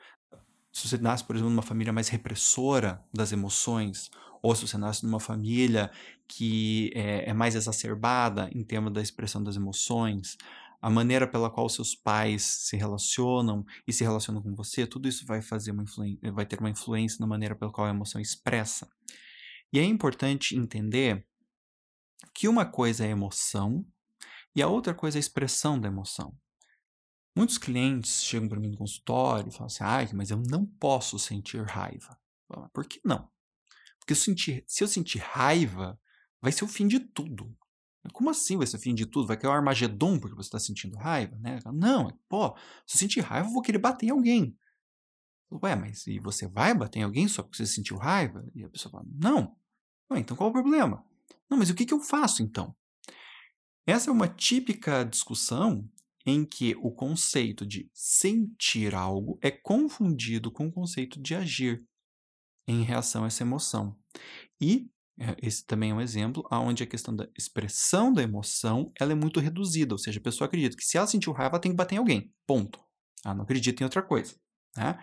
Se 0.72 0.88
você 0.88 0.98
nasce, 0.98 1.24
por 1.24 1.36
exemplo, 1.36 1.52
numa 1.52 1.62
família 1.62 1.92
mais 1.94 2.08
repressora 2.08 3.04
das 3.14 3.32
emoções, 3.34 4.10
ou 4.42 4.56
se 4.56 4.68
você 4.68 4.78
nasce 4.78 5.06
numa 5.06 5.20
família 5.20 5.92
que 6.28 6.92
é, 6.96 7.30
é 7.30 7.34
mais 7.34 7.56
exacerbada 7.56 8.50
em 8.54 8.64
termos 8.64 8.94
da 8.94 9.02
expressão 9.02 9.44
das 9.44 9.58
emoções, 9.58 10.38
a 10.82 10.90
maneira 10.90 11.28
pela 11.28 11.50
qual 11.50 11.68
seus 11.68 11.94
pais 11.94 12.44
se 12.44 12.78
relacionam 12.78 13.66
e 13.88 13.92
se 13.92 14.04
relacionam 14.04 14.42
com 14.42 14.56
você, 14.56 14.88
tudo 14.88 15.08
isso 15.08 15.26
vai 15.26 15.42
fazer 15.42 15.72
uma 15.72 15.84
vai 16.34 16.46
ter 16.46 16.60
uma 16.60 16.70
influência 16.70 17.18
na 17.20 17.28
maneira 17.28 17.56
pela 17.56 17.72
qual 17.72 17.86
a 17.88 17.90
emoção 17.90 18.20
é 18.20 18.22
expressa. 18.22 18.88
E 19.76 19.80
é 19.80 19.84
importante 19.84 20.56
entender 20.56 21.28
que 22.34 22.48
uma 22.48 22.66
coisa 22.66 23.06
é 23.06 23.10
emoção 23.10 23.86
e 24.56 24.62
a 24.62 24.70
outra 24.70 24.94
coisa 24.94 25.18
é 25.18 25.20
a 25.20 25.28
expressão 25.28 25.78
da 25.78 25.90
emoção. 25.90 26.34
Muitos 27.36 27.58
clientes 27.58 28.24
chegam 28.24 28.48
para 28.48 28.58
mim 28.58 28.70
no 28.70 28.78
consultório 28.78 29.50
e 29.50 29.52
falam 29.52 29.66
assim: 29.66 29.84
ah, 29.84 30.16
mas 30.16 30.32
eu 30.32 30.42
não 30.50 30.66
posso 30.66 31.20
sentir 31.20 31.62
raiva. 31.66 32.18
Por 32.74 32.86
que 32.86 33.02
não? 33.04 33.30
Porque 34.00 34.14
eu 34.14 34.16
se 34.16 34.64
eu 34.82 34.88
sentir 34.88 35.18
raiva, 35.18 36.00
vai 36.42 36.54
ser 36.54 36.64
o 36.64 36.70
fim 36.70 36.88
de 36.88 37.02
tudo. 37.02 37.54
Como 38.14 38.30
assim 38.30 38.56
vai 38.56 38.68
ser 38.68 38.78
o 38.78 38.80
fim 38.80 38.96
de 38.96 39.06
tudo? 39.06 39.28
Vai 39.28 39.36
cair 39.36 39.50
o 39.50 39.54
Armagedon 39.54 40.22
porque 40.22 40.38
você 40.38 40.48
está 40.48 40.60
sentindo 40.60 40.96
raiva? 40.96 41.36
Né? 41.40 41.60
Não, 41.74 42.18
pô, 42.30 42.56
se 42.88 42.96
eu 42.96 43.00
sentir 43.00 43.20
raiva, 43.20 43.50
eu 43.50 43.52
vou 43.54 43.62
querer 43.62 43.80
bater 43.80 44.06
em 44.06 44.12
alguém. 44.12 44.58
Ué, 45.52 45.76
mas 45.76 46.08
e 46.08 46.18
você 46.18 46.48
vai 46.48 46.74
bater 46.74 47.00
em 47.00 47.04
alguém 47.04 47.28
só 47.28 47.44
porque 47.44 47.58
você 47.58 47.66
sentiu 47.66 47.98
raiva? 47.98 48.50
E 48.56 48.64
a 48.64 48.70
pessoa 48.70 48.90
fala, 48.90 49.06
não. 49.12 49.54
Então 50.14 50.36
qual 50.36 50.50
o 50.50 50.54
problema? 50.54 51.04
Não, 51.50 51.58
mas 51.58 51.70
o 51.70 51.76
que, 51.76 51.86
que 51.86 51.94
eu 51.94 52.00
faço 52.00 52.42
então? 52.42 52.76
Essa 53.88 54.10
é 54.10 54.14
uma 54.14 54.28
típica 54.28 55.04
discussão 55.04 55.88
em 56.26 56.44
que 56.44 56.76
o 56.82 56.92
conceito 56.92 57.66
de 57.66 57.90
sentir 57.94 58.96
algo 58.96 59.38
é 59.42 59.52
confundido 59.52 60.52
com 60.52 60.68
o 60.68 60.72
conceito 60.72 61.22
de 61.22 61.36
agir 61.36 61.86
em 62.68 62.82
reação 62.82 63.24
a 63.24 63.28
essa 63.28 63.44
emoção. 63.44 63.96
E 64.60 64.90
é, 65.20 65.36
esse 65.42 65.66
também 65.66 65.92
é 65.92 65.94
um 65.94 66.02
exemplo 66.02 66.44
onde 66.52 66.84
a 66.84 66.88
questão 66.88 67.16
da 67.16 67.30
expressão 67.38 68.12
da 68.12 68.24
emoção 68.24 68.92
ela 69.00 69.12
é 69.12 69.16
muito 69.16 69.40
reduzida, 69.40 69.94
ou 69.94 70.00
seja, 70.00 70.20
a 70.20 70.24
pessoa 70.24 70.48
acredita 70.48 70.76
que 70.76 70.84
se 70.84 70.98
ela 70.98 71.08
sentiu 71.08 71.32
raiva, 71.32 71.56
ela 71.56 71.62
tem 71.62 71.72
que 71.72 71.78
bater 71.78 71.96
em 71.96 72.00
alguém, 72.00 72.34
ponto. 72.46 72.80
Ela 73.24 73.36
não 73.36 73.44
acredita 73.44 73.84
em 73.84 73.86
outra 73.86 74.02
coisa. 74.02 74.36
Né? 74.76 75.00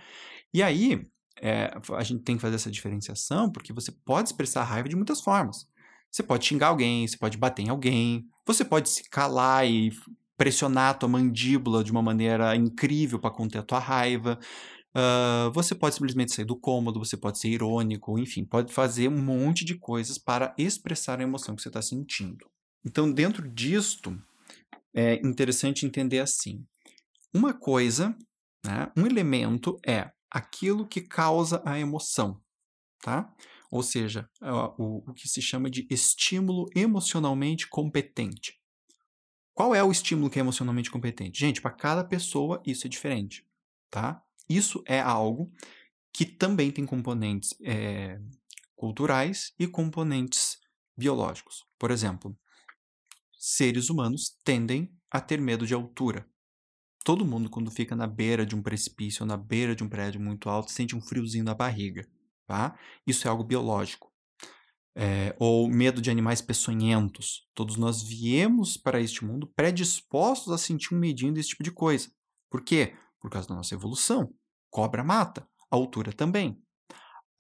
E 0.53 0.63
aí, 0.63 1.09
é, 1.41 1.73
a 1.95 2.03
gente 2.03 2.23
tem 2.23 2.37
que 2.37 2.43
fazer 2.43 2.57
essa 2.57 2.71
diferenciação, 2.71 3.51
porque 3.51 3.73
você 3.73 3.91
pode 3.91 4.29
expressar 4.29 4.65
raiva 4.65 4.89
de 4.89 4.97
muitas 4.97 5.21
formas. 5.21 5.67
Você 6.11 6.23
pode 6.23 6.45
xingar 6.45 6.69
alguém, 6.69 7.07
você 7.07 7.17
pode 7.17 7.39
bater 7.39 7.63
em 7.63 7.69
alguém, 7.71 8.27
você 8.47 8.65
pode 8.65 8.89
se 8.89 9.09
calar 9.09 9.67
e 9.67 9.91
pressionar 10.37 10.91
a 10.91 10.95
tua 10.95 11.09
mandíbula 11.09 11.83
de 11.83 11.91
uma 11.91 12.03
maneira 12.03 12.55
incrível 12.57 13.19
para 13.19 13.31
conter 13.31 13.59
a 13.59 13.63
tua 13.63 13.79
raiva. 13.79 14.39
Uh, 14.95 15.51
você 15.53 15.75
pode 15.75 15.95
simplesmente 15.95 16.35
sair 16.35 16.45
do 16.45 16.57
cômodo, 16.57 16.99
você 16.99 17.17
pode 17.17 17.39
ser 17.39 17.49
irônico, 17.49 18.19
enfim, 18.19 18.45
pode 18.45 18.73
fazer 18.73 19.09
um 19.09 19.23
monte 19.23 19.65
de 19.65 19.75
coisas 19.75 20.19
para 20.19 20.55
expressar 20.59 21.19
a 21.19 21.23
emoção 21.23 21.57
que 21.57 21.63
você 21.63 21.69
está 21.69 21.81
sentindo. 21.81 22.47
Então, 22.85 23.11
dentro 23.11 23.49
disto, 23.49 24.21
é 24.95 25.15
interessante 25.27 25.87
entender 25.87 26.19
assim: 26.19 26.63
uma 27.33 27.55
coisa, 27.55 28.15
né, 28.67 28.93
um 28.95 29.07
elemento 29.07 29.79
é 29.87 30.11
aquilo 30.33 30.87
que 30.87 31.03
causa 31.03 31.63
a 31.65 31.79
emoção, 31.79 32.41
tá? 33.03 33.31
Ou 33.71 33.83
seja, 33.83 34.29
o, 34.79 35.11
o 35.11 35.15
que 35.15 35.29
se 35.29 35.43
chama 35.43 35.71
de 35.71 35.87
estímulo 35.91 36.69
emocionalmente 36.75 37.69
competente. 37.69 38.59
Qual 39.55 39.75
é 39.75 39.85
o 39.85 39.93
estímulo 39.93 40.31
que 40.31 40.39
é 40.39 40.41
emocionalmente 40.41 40.91
competente? 40.91 41.39
Gente, 41.39 41.61
para 41.61 41.71
cada 41.71 42.03
pessoa 42.03 42.63
isso 42.67 42.87
é 42.87 42.91
diferente, 42.91 43.47
tá? 43.91 44.23
Isso 44.49 44.83
é 44.87 45.01
algo 45.01 45.53
que 46.13 46.25
também 46.25 46.71
tem 46.71 46.87
componentes 46.87 47.55
é, 47.63 48.19
culturais 48.75 49.53
e 49.59 49.67
componentes 49.67 50.59
biológicos. 50.97 51.65
Por 51.79 51.91
exemplo, 51.91 52.37
seres 53.39 53.91
humanos 53.91 54.39
tendem 54.45 54.95
a 55.11 55.21
ter 55.21 55.41
medo 55.41 55.67
de 55.67 55.75
altura. 55.75 56.27
Todo 57.05 57.25
mundo, 57.25 57.51
quando 57.51 57.71
fica 57.71 57.97
na 57.97 58.07
beira 58.07 58.47
de 58.47 58.55
um 58.55 58.63
precipício 58.63 59.23
ou 59.23 59.27
na 59.27 59.37
beira 59.37 59.75
de 59.75 59.83
um 59.83 59.89
prédio 59.89 60.21
muito 60.21 60.49
alto, 60.49 60.71
sente 60.71 60.95
um 60.95 61.01
friozinho 61.01 61.45
na 61.45 61.55
barriga. 61.55 62.07
Tá? 62.47 62.79
Isso 63.07 63.27
é 63.27 63.31
algo 63.31 63.43
biológico. 63.43 64.13
É, 64.95 65.35
ou 65.39 65.69
medo 65.69 66.03
de 66.03 66.11
animais 66.11 66.41
peçonhentos. 66.43 67.49
Todos 67.55 67.77
nós 67.77 68.03
viemos 68.03 68.77
para 68.77 69.01
este 69.01 69.25
mundo 69.25 69.51
predispostos 69.57 70.53
a 70.53 70.59
sentir 70.59 70.95
um 70.95 70.99
medinho 70.99 71.33
desse 71.33 71.51
tipo 71.51 71.63
de 71.63 71.73
coisa. 71.73 72.11
Por 72.51 72.63
quê? 72.63 72.95
Por 73.21 73.31
causa 73.31 73.49
da 73.49 73.55
nossa 73.55 73.75
evolução. 73.75 74.33
Cobra 74.71 75.03
mata, 75.03 75.49
altura 75.71 76.13
também. 76.13 76.63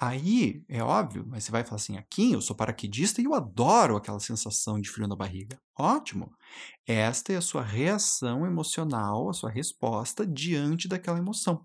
Aí, 0.04 0.64
é 0.68 0.82
óbvio, 0.82 1.24
mas 1.28 1.44
você 1.44 1.52
vai 1.52 1.62
falar 1.62 1.76
assim: 1.76 1.96
aqui 1.96 2.32
eu 2.32 2.40
sou 2.40 2.56
paraquedista 2.56 3.20
e 3.20 3.24
eu 3.24 3.34
adoro 3.34 3.94
aquela 3.94 4.18
sensação 4.18 4.80
de 4.80 4.90
frio 4.90 5.06
na 5.06 5.14
barriga. 5.14 5.62
Ótimo! 5.78 6.36
Esta 6.84 7.32
é 7.32 7.36
a 7.36 7.40
sua 7.40 7.62
reação 7.62 8.44
emocional, 8.44 9.30
a 9.30 9.32
sua 9.32 9.48
resposta 9.48 10.26
diante 10.26 10.88
daquela 10.88 11.18
emoção, 11.18 11.64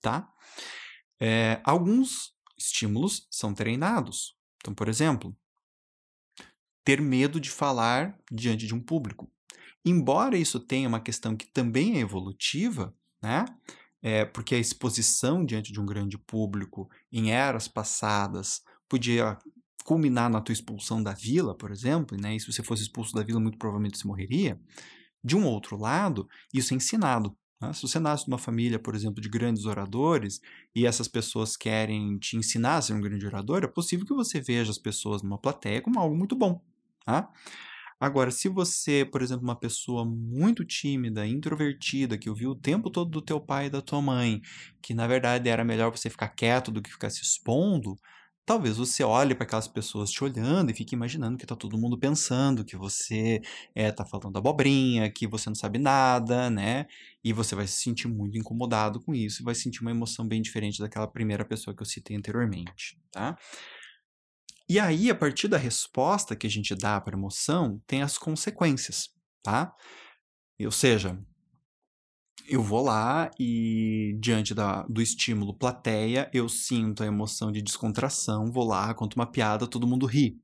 tá? 0.00 0.32
É, 1.20 1.60
alguns 1.62 2.32
estímulos 2.56 3.28
são 3.30 3.52
treinados. 3.52 4.34
Então, 4.62 4.72
por 4.72 4.88
exemplo, 4.88 5.36
ter 6.82 7.02
medo 7.02 7.38
de 7.38 7.50
falar 7.50 8.18
diante 8.32 8.66
de 8.66 8.74
um 8.74 8.80
público. 8.80 9.30
Embora 9.84 10.38
isso 10.38 10.58
tenha 10.58 10.88
uma 10.88 11.00
questão 11.02 11.36
que 11.36 11.46
também 11.46 11.98
é 11.98 12.00
evolutiva, 12.00 12.96
né? 13.22 13.44
É, 14.02 14.24
porque 14.24 14.54
a 14.54 14.58
exposição 14.58 15.44
diante 15.44 15.72
de 15.72 15.80
um 15.80 15.86
grande 15.86 16.16
público 16.18 16.88
em 17.12 17.30
eras 17.30 17.66
passadas 17.66 18.62
podia 18.88 19.38
culminar 19.84 20.30
na 20.30 20.40
tua 20.40 20.52
expulsão 20.52 21.02
da 21.02 21.14
vila, 21.14 21.56
por 21.56 21.70
exemplo, 21.70 22.16
né? 22.20 22.36
e 22.36 22.40
se 22.40 22.52
você 22.52 22.62
fosse 22.62 22.82
expulso 22.82 23.14
da 23.14 23.22
vila, 23.22 23.40
muito 23.40 23.58
provavelmente 23.58 23.98
você 23.98 24.06
morreria. 24.06 24.60
De 25.24 25.36
um 25.36 25.46
outro 25.46 25.76
lado, 25.76 26.28
isso 26.52 26.74
é 26.74 26.76
ensinado. 26.76 27.36
Né? 27.60 27.72
Se 27.72 27.82
você 27.82 27.98
nasce 27.98 28.28
numa 28.28 28.38
família, 28.38 28.78
por 28.78 28.94
exemplo, 28.94 29.20
de 29.20 29.28
grandes 29.28 29.64
oradores 29.64 30.40
e 30.74 30.86
essas 30.86 31.08
pessoas 31.08 31.56
querem 31.56 32.18
te 32.18 32.36
ensinar 32.36 32.76
a 32.76 32.82
ser 32.82 32.92
um 32.92 33.00
grande 33.00 33.26
orador, 33.26 33.64
é 33.64 33.66
possível 33.66 34.06
que 34.06 34.14
você 34.14 34.40
veja 34.40 34.70
as 34.70 34.78
pessoas 34.78 35.22
numa 35.22 35.38
plateia 35.38 35.80
como 35.80 35.98
algo 35.98 36.16
muito 36.16 36.36
bom. 36.36 36.62
Tá? 37.04 37.30
Agora, 38.00 38.30
se 38.30 38.48
você, 38.48 39.04
por 39.04 39.22
exemplo, 39.22 39.42
uma 39.44 39.58
pessoa 39.58 40.04
muito 40.04 40.64
tímida, 40.64 41.26
introvertida, 41.26 42.16
que 42.16 42.30
ouviu 42.30 42.50
o 42.50 42.54
tempo 42.54 42.90
todo 42.90 43.10
do 43.10 43.22
teu 43.22 43.40
pai 43.40 43.66
e 43.66 43.70
da 43.70 43.82
tua 43.82 44.00
mãe, 44.00 44.40
que 44.80 44.94
na 44.94 45.06
verdade 45.06 45.48
era 45.48 45.64
melhor 45.64 45.90
você 45.90 46.08
ficar 46.08 46.28
quieto 46.28 46.70
do 46.70 46.80
que 46.80 46.90
ficar 46.90 47.10
se 47.10 47.22
expondo, 47.22 47.98
talvez 48.48 48.78
você 48.78 49.04
olhe 49.04 49.34
para 49.34 49.44
aquelas 49.44 49.68
pessoas 49.68 50.10
te 50.10 50.24
olhando 50.24 50.70
e 50.70 50.74
fique 50.74 50.94
imaginando 50.94 51.36
que 51.36 51.44
está 51.44 51.54
todo 51.54 51.76
mundo 51.76 51.98
pensando 51.98 52.64
que 52.64 52.76
você 52.76 53.42
está 53.74 54.04
é, 54.04 54.08
falando 54.08 54.38
abobrinha, 54.38 55.10
que 55.10 55.26
você 55.26 55.50
não 55.50 55.54
sabe 55.54 55.78
nada, 55.78 56.48
né? 56.48 56.86
E 57.22 57.30
você 57.30 57.54
vai 57.54 57.66
se 57.66 57.74
sentir 57.74 58.08
muito 58.08 58.38
incomodado 58.38 59.00
com 59.02 59.14
isso 59.14 59.42
e 59.42 59.44
vai 59.44 59.54
sentir 59.54 59.82
uma 59.82 59.90
emoção 59.90 60.26
bem 60.26 60.40
diferente 60.40 60.78
daquela 60.80 61.06
primeira 61.06 61.44
pessoa 61.44 61.76
que 61.76 61.82
eu 61.82 61.86
citei 61.86 62.16
anteriormente, 62.16 62.98
tá? 63.10 63.36
E 64.68 64.78
aí, 64.78 65.08
a 65.10 65.14
partir 65.14 65.48
da 65.48 65.56
resposta 65.56 66.36
que 66.36 66.46
a 66.46 66.50
gente 66.50 66.74
dá 66.74 67.00
para 67.00 67.16
a 67.16 67.18
emoção, 67.18 67.80
tem 67.86 68.02
as 68.02 68.18
consequências, 68.18 69.08
tá? 69.42 69.74
Ou 70.60 70.70
seja, 70.70 71.18
eu 72.46 72.62
vou 72.62 72.82
lá 72.82 73.30
e, 73.40 74.14
diante 74.20 74.54
da, 74.54 74.82
do 74.82 75.00
estímulo 75.00 75.56
plateia, 75.56 76.30
eu 76.34 76.50
sinto 76.50 77.02
a 77.02 77.06
emoção 77.06 77.50
de 77.50 77.62
descontração, 77.62 78.52
vou 78.52 78.64
lá, 78.64 78.92
conto 78.92 79.14
uma 79.14 79.30
piada, 79.30 79.66
todo 79.66 79.86
mundo 79.86 80.04
ri. 80.04 80.38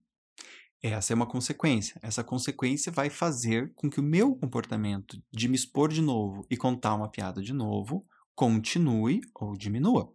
Essa 0.82 1.12
é 1.12 1.16
uma 1.16 1.26
consequência. 1.26 1.98
Essa 2.02 2.24
consequência 2.24 2.92
vai 2.92 3.10
fazer 3.10 3.72
com 3.74 3.90
que 3.90 4.00
o 4.00 4.02
meu 4.02 4.34
comportamento 4.36 5.18
de 5.32 5.48
me 5.48 5.54
expor 5.54 5.90
de 5.90 6.00
novo 6.00 6.46
e 6.50 6.56
contar 6.56 6.94
uma 6.94 7.10
piada 7.10 7.42
de 7.42 7.52
novo 7.52 8.06
continue 8.34 9.20
ou 9.34 9.54
diminua. 9.54 10.12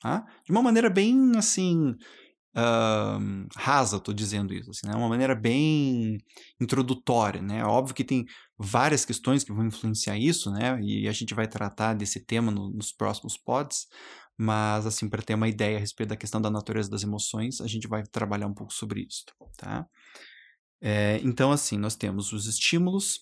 Tá? 0.00 0.24
De 0.44 0.52
uma 0.52 0.62
maneira 0.62 0.88
bem 0.90 1.32
assim 1.36 1.96
uh, 2.56 3.48
rasa, 3.56 3.96
estou 3.96 4.14
dizendo 4.14 4.54
isso, 4.54 4.70
assim, 4.70 4.86
né? 4.86 4.94
uma 4.94 5.08
maneira 5.08 5.34
bem 5.34 6.18
introdutória, 6.60 7.42
né? 7.42 7.64
Óbvio 7.64 7.94
que 7.94 8.04
tem 8.04 8.24
várias 8.58 9.04
questões 9.04 9.44
que 9.44 9.52
vão 9.52 9.66
influenciar 9.66 10.16
isso, 10.16 10.50
né? 10.50 10.80
E 10.80 11.08
a 11.08 11.12
gente 11.12 11.34
vai 11.34 11.46
tratar 11.46 11.94
desse 11.94 12.24
tema 12.24 12.50
no, 12.50 12.70
nos 12.70 12.92
próximos 12.92 13.36
pods, 13.36 13.86
mas 14.38 14.86
assim 14.86 15.08
para 15.08 15.22
ter 15.22 15.34
uma 15.34 15.48
ideia 15.48 15.76
a 15.76 15.80
respeito 15.80 16.10
da 16.10 16.16
questão 16.16 16.40
da 16.40 16.50
natureza 16.50 16.90
das 16.90 17.02
emoções, 17.02 17.60
a 17.60 17.66
gente 17.66 17.88
vai 17.88 18.02
trabalhar 18.04 18.46
um 18.46 18.54
pouco 18.54 18.72
sobre 18.72 19.02
isso, 19.02 19.24
tá? 19.56 19.86
É, 20.80 21.20
então 21.22 21.50
assim, 21.50 21.78
nós 21.78 21.96
temos 21.96 22.32
os 22.32 22.46
estímulos, 22.46 23.20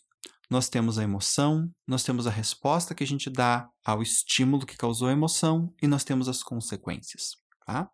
nós 0.50 0.68
temos 0.68 0.98
a 0.98 1.02
emoção, 1.02 1.70
nós 1.86 2.02
temos 2.02 2.26
a 2.26 2.30
resposta 2.30 2.94
que 2.94 3.04
a 3.04 3.06
gente 3.06 3.30
dá 3.30 3.68
ao 3.84 4.02
estímulo 4.02 4.66
que 4.66 4.76
causou 4.76 5.08
a 5.08 5.12
emoção 5.12 5.72
e 5.80 5.86
nós 5.86 6.04
temos 6.04 6.28
as 6.28 6.42
consequências, 6.42 7.36
tá? 7.64 7.88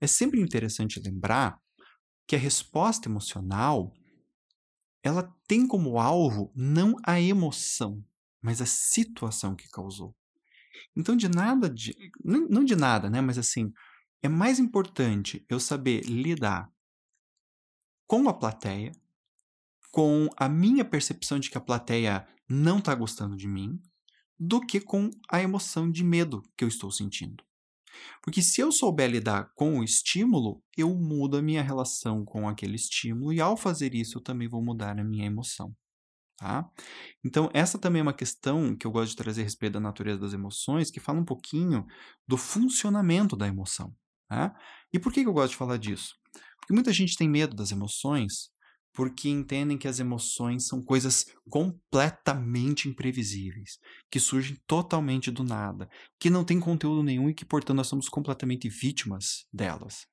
É 0.00 0.06
sempre 0.06 0.40
interessante 0.40 1.00
lembrar 1.00 1.58
que 2.26 2.36
a 2.36 2.38
resposta 2.38 3.08
emocional 3.08 3.92
ela 5.02 5.32
tem 5.46 5.66
como 5.66 5.98
alvo 5.98 6.52
não 6.54 6.96
a 7.04 7.20
emoção, 7.20 8.04
mas 8.42 8.60
a 8.60 8.66
situação 8.66 9.54
que 9.54 9.68
causou. 9.68 10.14
Então, 10.96 11.16
de 11.16 11.28
nada, 11.28 11.70
de, 11.70 11.94
não 12.24 12.64
de 12.64 12.74
nada, 12.74 13.08
né? 13.08 13.20
Mas 13.20 13.38
assim, 13.38 13.72
é 14.22 14.28
mais 14.28 14.58
importante 14.58 15.44
eu 15.48 15.60
saber 15.60 16.00
lidar 16.02 16.70
com 18.06 18.28
a 18.28 18.34
plateia, 18.34 18.92
com 19.92 20.28
a 20.36 20.48
minha 20.48 20.84
percepção 20.84 21.38
de 21.38 21.50
que 21.50 21.58
a 21.58 21.60
plateia 21.60 22.26
não 22.48 22.78
está 22.78 22.94
gostando 22.94 23.36
de 23.36 23.48
mim, 23.48 23.80
do 24.38 24.60
que 24.60 24.80
com 24.80 25.10
a 25.30 25.40
emoção 25.40 25.90
de 25.90 26.04
medo 26.04 26.42
que 26.56 26.64
eu 26.64 26.68
estou 26.68 26.90
sentindo. 26.90 27.44
Porque 28.22 28.42
se 28.42 28.60
eu 28.60 28.72
souber 28.72 29.10
lidar 29.10 29.50
com 29.54 29.78
o 29.78 29.84
estímulo, 29.84 30.62
eu 30.76 30.94
mudo 30.94 31.36
a 31.36 31.42
minha 31.42 31.62
relação 31.62 32.24
com 32.24 32.48
aquele 32.48 32.76
estímulo 32.76 33.32
e 33.32 33.40
ao 33.40 33.56
fazer 33.56 33.94
isso 33.94 34.18
eu 34.18 34.22
também 34.22 34.48
vou 34.48 34.62
mudar 34.62 34.98
a 34.98 35.04
minha 35.04 35.26
emoção. 35.26 35.74
Tá? 36.38 36.68
Então, 37.24 37.48
essa 37.54 37.78
também 37.78 38.00
é 38.00 38.02
uma 38.02 38.12
questão 38.12 38.76
que 38.76 38.86
eu 38.86 38.90
gosto 38.90 39.10
de 39.10 39.16
trazer 39.16 39.40
a 39.40 39.44
respeito 39.44 39.74
da 39.74 39.80
natureza 39.80 40.20
das 40.20 40.34
emoções, 40.34 40.90
que 40.90 41.00
fala 41.00 41.18
um 41.18 41.24
pouquinho 41.24 41.86
do 42.28 42.36
funcionamento 42.36 43.34
da 43.34 43.46
emoção. 43.46 43.94
Tá? 44.28 44.54
E 44.92 44.98
por 44.98 45.12
que 45.12 45.20
eu 45.20 45.32
gosto 45.32 45.52
de 45.52 45.56
falar 45.56 45.78
disso? 45.78 46.14
Porque 46.60 46.74
muita 46.74 46.92
gente 46.92 47.16
tem 47.16 47.28
medo 47.28 47.56
das 47.56 47.70
emoções 47.70 48.50
porque 48.96 49.28
entendem 49.28 49.76
que 49.76 49.86
as 49.86 50.00
emoções 50.00 50.66
são 50.66 50.82
coisas 50.82 51.26
completamente 51.50 52.88
imprevisíveis, 52.88 53.78
que 54.10 54.18
surgem 54.18 54.56
totalmente 54.66 55.30
do 55.30 55.44
nada, 55.44 55.86
que 56.18 56.30
não 56.30 56.42
têm 56.42 56.58
conteúdo 56.58 57.02
nenhum 57.02 57.28
e 57.28 57.34
que, 57.34 57.44
portanto, 57.44 57.76
nós 57.76 57.88
somos 57.88 58.08
completamente 58.08 58.70
vítimas 58.70 59.44
delas. 59.52 60.06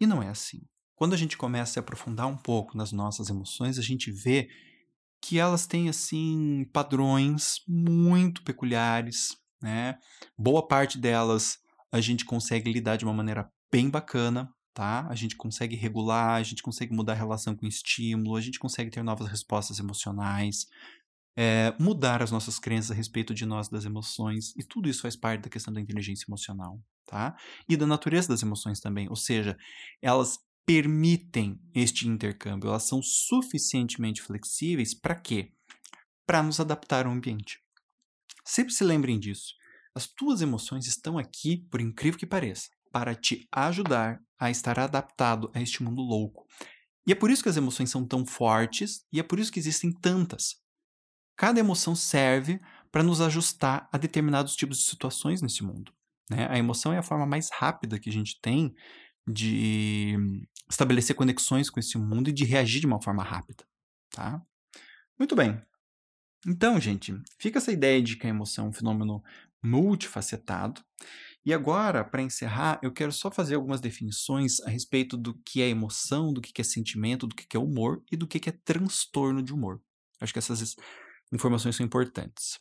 E 0.00 0.06
não 0.06 0.22
é 0.22 0.30
assim. 0.30 0.62
Quando 0.96 1.12
a 1.12 1.18
gente 1.18 1.36
começa 1.36 1.78
a 1.78 1.82
aprofundar 1.82 2.26
um 2.26 2.36
pouco 2.36 2.78
nas 2.78 2.92
nossas 2.92 3.28
emoções, 3.28 3.78
a 3.78 3.82
gente 3.82 4.10
vê 4.10 4.48
que 5.22 5.38
elas 5.38 5.66
têm 5.66 5.90
assim 5.90 6.64
padrões 6.72 7.56
muito 7.68 8.42
peculiares, 8.42 9.36
né? 9.62 9.98
Boa 10.36 10.66
parte 10.66 10.96
delas 10.96 11.58
a 11.92 12.00
gente 12.00 12.24
consegue 12.24 12.72
lidar 12.72 12.96
de 12.96 13.04
uma 13.04 13.12
maneira 13.12 13.52
bem 13.70 13.90
bacana, 13.90 14.50
tá? 14.72 15.06
A 15.08 15.14
gente 15.14 15.36
consegue 15.36 15.76
regular, 15.76 16.36
a 16.36 16.42
gente 16.42 16.62
consegue 16.62 16.92
mudar 16.92 17.12
a 17.12 17.16
relação 17.16 17.54
com 17.54 17.66
o 17.66 17.68
estímulo, 17.68 18.36
a 18.36 18.40
gente 18.40 18.58
consegue 18.58 18.90
ter 18.90 19.02
novas 19.02 19.28
respostas 19.28 19.78
emocionais, 19.78 20.66
é, 21.36 21.74
mudar 21.78 22.22
as 22.22 22.30
nossas 22.30 22.58
crenças 22.58 22.90
a 22.90 22.94
respeito 22.94 23.34
de 23.34 23.46
nós, 23.46 23.68
das 23.68 23.84
emoções, 23.84 24.54
e 24.56 24.62
tudo 24.62 24.88
isso 24.88 25.02
faz 25.02 25.16
parte 25.16 25.42
da 25.42 25.50
questão 25.50 25.72
da 25.72 25.80
inteligência 25.80 26.24
emocional, 26.28 26.80
tá? 27.06 27.36
E 27.68 27.76
da 27.76 27.86
natureza 27.86 28.28
das 28.28 28.42
emoções 28.42 28.80
também, 28.80 29.08
ou 29.08 29.16
seja, 29.16 29.56
elas 30.02 30.38
permitem 30.66 31.60
este 31.74 32.06
intercâmbio, 32.06 32.68
elas 32.68 32.84
são 32.84 33.02
suficientemente 33.02 34.22
flexíveis 34.22 34.94
para 34.94 35.14
quê? 35.14 35.52
Para 36.26 36.42
nos 36.42 36.60
adaptar 36.60 37.06
ao 37.06 37.12
ambiente. 37.12 37.58
Sempre 38.44 38.72
se 38.72 38.84
lembrem 38.84 39.18
disso. 39.18 39.54
As 39.94 40.06
tuas 40.06 40.40
emoções 40.40 40.86
estão 40.86 41.18
aqui, 41.18 41.66
por 41.70 41.80
incrível 41.80 42.18
que 42.18 42.26
pareça, 42.26 42.68
para 42.92 43.14
te 43.14 43.48
ajudar 43.50 44.20
a 44.40 44.50
estar 44.50 44.80
adaptado 44.80 45.50
a 45.54 45.60
este 45.60 45.82
mundo 45.82 46.00
louco. 46.00 46.46
E 47.06 47.12
é 47.12 47.14
por 47.14 47.30
isso 47.30 47.42
que 47.42 47.48
as 47.48 47.56
emoções 47.56 47.90
são 47.90 48.06
tão 48.06 48.24
fortes 48.24 49.04
e 49.12 49.20
é 49.20 49.22
por 49.22 49.38
isso 49.38 49.52
que 49.52 49.58
existem 49.58 49.92
tantas. 49.92 50.56
Cada 51.36 51.60
emoção 51.60 51.94
serve 51.94 52.60
para 52.90 53.02
nos 53.02 53.20
ajustar 53.20 53.88
a 53.92 53.98
determinados 53.98 54.56
tipos 54.56 54.78
de 54.78 54.84
situações 54.84 55.42
nesse 55.42 55.62
mundo. 55.62 55.92
Né? 56.30 56.46
A 56.48 56.58
emoção 56.58 56.92
é 56.92 56.98
a 56.98 57.02
forma 57.02 57.26
mais 57.26 57.50
rápida 57.50 57.98
que 57.98 58.08
a 58.08 58.12
gente 58.12 58.40
tem 58.40 58.74
de 59.26 60.16
estabelecer 60.68 61.14
conexões 61.14 61.68
com 61.68 61.78
esse 61.78 61.98
mundo 61.98 62.30
e 62.30 62.32
de 62.32 62.44
reagir 62.44 62.80
de 62.80 62.86
uma 62.86 63.02
forma 63.02 63.22
rápida. 63.22 63.64
Tá? 64.10 64.42
Muito 65.18 65.36
bem. 65.36 65.60
Então, 66.46 66.80
gente, 66.80 67.14
fica 67.38 67.58
essa 67.58 67.72
ideia 67.72 68.02
de 68.02 68.16
que 68.16 68.26
a 68.26 68.30
emoção 68.30 68.66
é 68.66 68.68
um 68.70 68.72
fenômeno 68.72 69.22
multifacetado 69.62 70.82
e 71.44 71.54
agora, 71.54 72.04
para 72.04 72.22
encerrar, 72.22 72.78
eu 72.82 72.92
quero 72.92 73.10
só 73.10 73.30
fazer 73.30 73.54
algumas 73.54 73.80
definições 73.80 74.60
a 74.60 74.68
respeito 74.68 75.16
do 75.16 75.34
que 75.42 75.62
é 75.62 75.68
emoção, 75.68 76.32
do 76.32 76.40
que 76.40 76.60
é 76.60 76.64
sentimento, 76.64 77.26
do 77.26 77.34
que 77.34 77.56
é 77.56 77.60
humor 77.60 78.02
e 78.12 78.16
do 78.16 78.26
que 78.26 78.46
é 78.48 78.52
transtorno 78.52 79.42
de 79.42 79.52
humor. 79.52 79.80
Acho 80.20 80.34
que 80.34 80.38
essas 80.38 80.76
informações 81.32 81.76
são 81.76 81.86
importantes. 81.86 82.58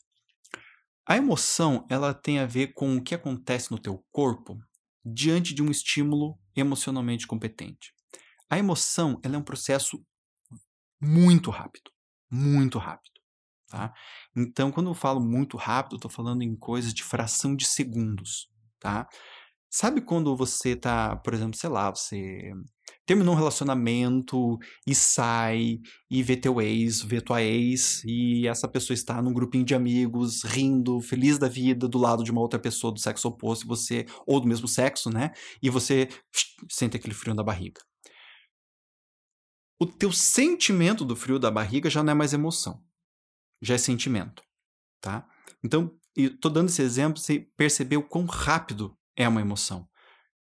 A 1.05 1.17
emoção, 1.17 1.85
ela 1.89 2.13
tem 2.13 2.39
a 2.39 2.45
ver 2.45 2.73
com 2.73 2.95
o 2.95 3.03
que 3.03 3.13
acontece 3.13 3.69
no 3.69 3.79
teu 3.79 4.01
corpo 4.11 4.57
diante 5.03 5.53
de 5.53 5.61
um 5.61 5.69
estímulo 5.69 6.39
emocionalmente 6.55 7.27
competente. 7.27 7.93
A 8.49 8.57
emoção, 8.57 9.19
ela 9.23 9.35
é 9.35 9.37
um 9.37 9.43
processo 9.43 10.01
muito 11.01 11.51
rápido, 11.51 11.91
muito 12.31 12.77
rápido. 12.77 13.19
Tá? 13.67 13.93
Então, 14.35 14.71
quando 14.71 14.89
eu 14.89 14.95
falo 14.95 15.19
muito 15.19 15.57
rápido, 15.57 15.93
eu 15.93 15.97
estou 15.97 16.11
falando 16.11 16.43
em 16.43 16.55
coisas 16.55 16.93
de 16.93 17.03
fração 17.03 17.55
de 17.55 17.65
segundos 17.65 18.49
tá? 18.79 19.07
Sabe 19.71 20.01
quando 20.01 20.35
você 20.35 20.75
tá, 20.75 21.15
por 21.17 21.33
exemplo, 21.33 21.55
sei 21.55 21.69
lá, 21.69 21.91
você 21.91 22.51
terminou 23.05 23.35
um 23.35 23.37
relacionamento 23.37 24.57
e 24.87 24.95
sai 24.95 25.79
e 26.09 26.23
vê 26.23 26.35
teu 26.35 26.59
ex, 26.59 27.01
vê 27.01 27.21
tua 27.21 27.41
ex 27.43 28.03
e 28.03 28.47
essa 28.47 28.67
pessoa 28.67 28.95
está 28.95 29.21
num 29.21 29.33
grupinho 29.33 29.63
de 29.63 29.75
amigos, 29.75 30.43
rindo, 30.43 30.99
feliz 31.01 31.37
da 31.37 31.47
vida, 31.47 31.87
do 31.87 31.99
lado 31.99 32.23
de 32.23 32.31
uma 32.31 32.41
outra 32.41 32.59
pessoa 32.59 32.91
do 32.91 32.99
sexo 32.99 33.27
oposto, 33.27 33.67
você 33.67 34.05
ou 34.25 34.39
do 34.39 34.47
mesmo 34.47 34.67
sexo, 34.67 35.09
né? 35.09 35.31
E 35.61 35.69
você 35.69 36.09
sente 36.69 36.97
aquele 36.97 37.13
frio 37.13 37.35
na 37.35 37.43
barriga. 37.43 37.81
O 39.79 39.85
teu 39.85 40.11
sentimento 40.11 41.05
do 41.05 41.15
frio 41.15 41.39
da 41.39 41.51
barriga 41.51 41.89
já 41.89 42.03
não 42.03 42.11
é 42.11 42.15
mais 42.15 42.33
emoção, 42.33 42.83
já 43.61 43.75
é 43.75 43.77
sentimento, 43.77 44.43
tá? 44.99 45.27
Então, 45.63 45.98
estou 46.15 46.51
dando 46.51 46.69
esse 46.69 46.81
exemplo, 46.81 47.19
você 47.19 47.47
percebeu 47.55 48.03
quão 48.03 48.25
rápido 48.25 48.97
é 49.15 49.27
uma 49.27 49.41
emoção. 49.41 49.87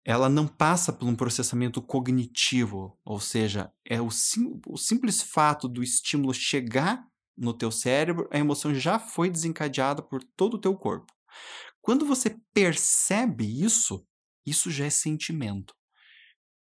Ela 0.05 0.29
não 0.29 0.47
passa 0.47 0.93
por 0.93 1.09
um 1.09 1.17
processamento 1.17 1.81
cognitivo, 1.81 2.99
ou 3.05 3.19
seja, 3.19 3.73
é 3.85 4.01
o, 4.03 4.11
sim, 4.11 4.61
o 4.67 4.77
simples 4.77 5.23
fato 5.23 5.67
do 5.67 5.83
estímulo 5.83 6.35
chegar 6.35 7.07
no 7.37 7.55
teu 7.55 7.71
cérebro, 7.71 8.29
a 8.31 8.39
emoção 8.39 8.75
já 8.75 8.99
foi 8.99 9.31
desencadeada 9.31 10.03
por 10.03 10.23
todo 10.37 10.55
o 10.55 10.61
teu 10.61 10.77
corpo. 10.77 11.13
Quando 11.81 12.07
você 12.07 12.39
percebe 12.53 13.45
isso, 13.45 14.07
isso 14.47 14.71
já 14.71 14.87
é 14.87 14.91
sentimento. 14.91 15.75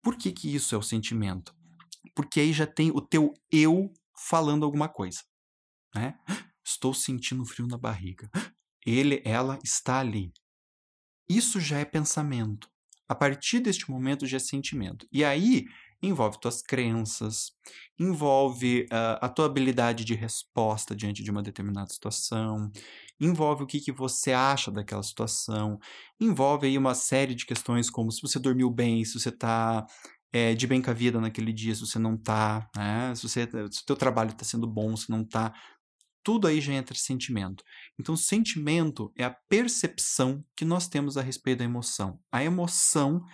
Por 0.03 0.17
que, 0.17 0.33
que 0.33 0.55
isso 0.55 0.75
é 0.75 0.79
o 0.79 0.83
sentimento? 0.83 1.55
Porque 2.15 2.41
aí 2.41 2.53
já 2.53 2.67
tem 2.67 2.91
o 2.91 3.01
teu 3.01 3.33
eu 3.51 3.93
falando 4.17 4.65
alguma 4.65 4.89
coisa, 4.89 5.21
né? 5.95 6.19
Estou 6.65 6.95
sentindo 6.95 7.45
frio 7.45 7.67
na 7.67 7.79
barriga. 7.79 8.31
Ele, 8.87 9.23
ela 9.25 9.59
está 9.63 9.99
ali. 9.99 10.33
Isso 11.29 11.61
já 11.61 11.79
é 11.79 11.85
pensamento. 11.85 12.69
A 13.09 13.15
partir 13.15 13.61
deste 13.61 13.91
momento 13.91 14.27
já 14.27 14.37
é 14.37 14.41
sentimento. 14.41 15.07
E 15.13 15.25
aí 15.25 15.65
envolve 16.03 16.41
tuas 16.41 16.63
crenças, 16.63 17.53
envolve 17.99 18.83
uh, 18.85 19.19
a 19.21 19.29
tua 19.29 19.47
habilidade 19.47 20.05
de 20.05 20.15
resposta 20.15 20.97
diante 20.97 21.23
de 21.23 21.31
uma 21.31 21.43
determinada 21.43 21.91
situação, 21.91 22.71
envolve 23.21 23.65
o 23.65 23.67
que, 23.67 23.81
que 23.81 23.93
você 23.93 24.33
acha 24.33 24.71
daquela 24.71 25.03
situação, 25.03 25.79
envolve 26.19 26.67
aí 26.67 26.79
uma 26.79 26.95
série 26.95 27.35
de 27.35 27.45
questões 27.45 27.91
como 27.91 28.11
se 28.11 28.23
você 28.23 28.39
dormiu 28.39 28.71
bem, 28.71 29.05
se 29.05 29.19
você 29.19 29.29
está 29.29 29.87
é, 30.33 30.55
de 30.55 30.67
bem 30.67 30.81
com 30.81 30.91
a 30.91 30.95
vida 30.95 31.21
naquele 31.21 31.53
dia, 31.53 31.75
se 31.75 31.81
você 31.81 31.99
não 31.99 32.15
está, 32.15 32.69
né? 32.75 33.15
se, 33.15 33.29
se 33.29 33.43
o 33.43 33.87
teu 33.87 33.97
trabalho 33.97 34.31
está 34.31 34.45
sendo 34.45 34.67
bom, 34.67 34.97
se 34.97 35.11
não 35.11 35.23
está, 35.23 35.53
tudo 36.23 36.47
aí 36.47 36.61
já 36.61 36.73
entra 36.73 36.95
sentimento. 36.95 37.65
Então, 37.99 38.17
sentimento 38.17 39.13
é 39.17 39.25
a 39.25 39.37
percepção 39.49 40.45
que 40.57 40.65
nós 40.65 40.89
temos 40.89 41.17
a 41.17 41.23
respeito 41.23 41.59
da 41.59 41.65
emoção. 41.65 42.21
A 42.31 42.45
emoção 42.45 43.25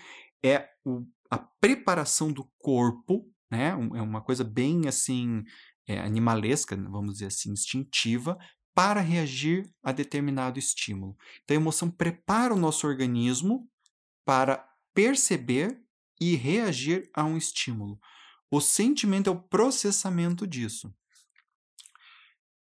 é 0.45 0.69
o, 0.85 1.05
a 1.31 1.39
preparação 1.39 2.33
do 2.33 2.51
corpo, 2.59 3.29
né? 3.51 3.71
É 3.71 4.03
uma 4.03 4.21
coisa 4.21 4.45
bem 4.45 4.89
assim 4.89 5.43
é, 5.87 6.01
animalesca, 6.01 6.77
vamos 6.77 7.15
dizer 7.15 7.27
assim, 7.27 7.51
instintiva, 7.51 8.39
para 8.75 9.01
reagir 9.01 9.71
a 9.83 9.91
determinado 9.91 10.59
estímulo. 10.59 11.17
Então, 11.43 11.57
a 11.57 11.61
emoção 11.61 11.91
prepara 11.91 12.53
o 12.53 12.59
nosso 12.59 12.87
organismo 12.87 13.69
para 14.25 14.69
perceber 14.93 15.81
e 16.21 16.35
reagir 16.35 17.09
a 17.15 17.25
um 17.25 17.37
estímulo. 17.37 17.99
O 18.51 18.61
sentimento 18.61 19.29
é 19.29 19.33
o 19.33 19.43
processamento 19.43 20.47
disso. 20.47 20.95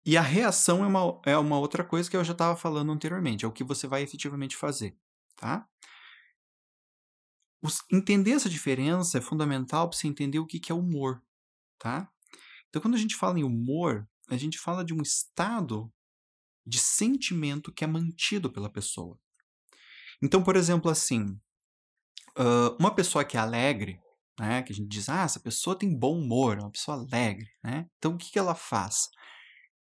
E 0.04 0.16
a 0.16 0.22
reação 0.22 0.84
é 0.84 0.86
uma, 0.86 1.20
é 1.24 1.38
uma 1.38 1.58
outra 1.58 1.84
coisa 1.84 2.10
que 2.10 2.16
eu 2.16 2.24
já 2.24 2.32
estava 2.32 2.56
falando 2.56 2.90
anteriormente, 2.90 3.44
é 3.44 3.48
o 3.48 3.52
que 3.52 3.62
você 3.62 3.86
vai 3.86 4.02
efetivamente 4.02 4.56
fazer, 4.56 4.96
tá? 5.36 5.68
Os, 7.62 7.82
entender 7.92 8.32
essa 8.32 8.50
diferença 8.50 9.18
é 9.18 9.20
fundamental 9.20 9.88
para 9.88 9.96
você 9.96 10.08
entender 10.08 10.40
o 10.40 10.46
que, 10.46 10.58
que 10.58 10.72
é 10.72 10.74
humor, 10.74 11.22
tá? 11.78 12.10
Então, 12.68 12.82
quando 12.82 12.94
a 12.94 12.98
gente 12.98 13.14
fala 13.14 13.38
em 13.38 13.44
humor, 13.44 14.08
a 14.28 14.36
gente 14.36 14.58
fala 14.58 14.84
de 14.84 14.92
um 14.92 15.02
estado 15.02 15.92
de 16.66 16.78
sentimento 16.78 17.72
que 17.72 17.84
é 17.84 17.86
mantido 17.86 18.50
pela 18.50 18.70
pessoa. 18.70 19.18
Então, 20.20 20.42
por 20.42 20.56
exemplo, 20.56 20.90
assim, 20.90 21.38
uma 22.78 22.94
pessoa 22.94 23.24
que 23.24 23.36
é 23.36 23.40
alegre, 23.40 24.00
né, 24.38 24.62
que 24.62 24.72
a 24.72 24.74
gente 24.74 24.88
diz, 24.88 25.08
ah, 25.08 25.22
essa 25.22 25.38
pessoa 25.38 25.78
tem 25.78 25.96
bom 25.96 26.18
humor, 26.18 26.58
é 26.58 26.60
uma 26.62 26.70
pessoa 26.70 26.96
alegre, 26.96 27.48
né? 27.62 27.88
Então, 27.98 28.14
o 28.14 28.18
que, 28.18 28.32
que 28.32 28.38
ela 28.38 28.54
faz? 28.54 29.08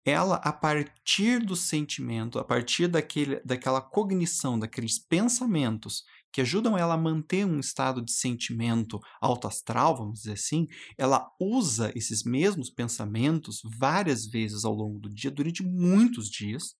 Ela, 0.03 0.35
a 0.37 0.51
partir 0.51 1.39
do 1.45 1.55
sentimento, 1.55 2.39
a 2.39 2.43
partir 2.43 2.87
daquele, 2.87 3.39
daquela 3.45 3.81
cognição, 3.81 4.57
daqueles 4.57 4.97
pensamentos 4.97 6.03
que 6.31 6.41
ajudam 6.41 6.77
ela 6.77 6.93
a 6.93 6.97
manter 6.97 7.45
um 7.45 7.59
estado 7.59 8.01
de 8.01 8.11
sentimento 8.11 8.99
alto 9.19 9.47
astral, 9.47 9.97
vamos 9.97 10.19
dizer 10.21 10.33
assim, 10.33 10.67
ela 10.97 11.29
usa 11.39 11.91
esses 11.95 12.23
mesmos 12.23 12.69
pensamentos 12.69 13.61
várias 13.77 14.25
vezes 14.25 14.63
ao 14.63 14.73
longo 14.73 14.97
do 14.97 15.09
dia, 15.09 15.29
durante 15.29 15.61
muitos 15.61 16.29
dias, 16.29 16.75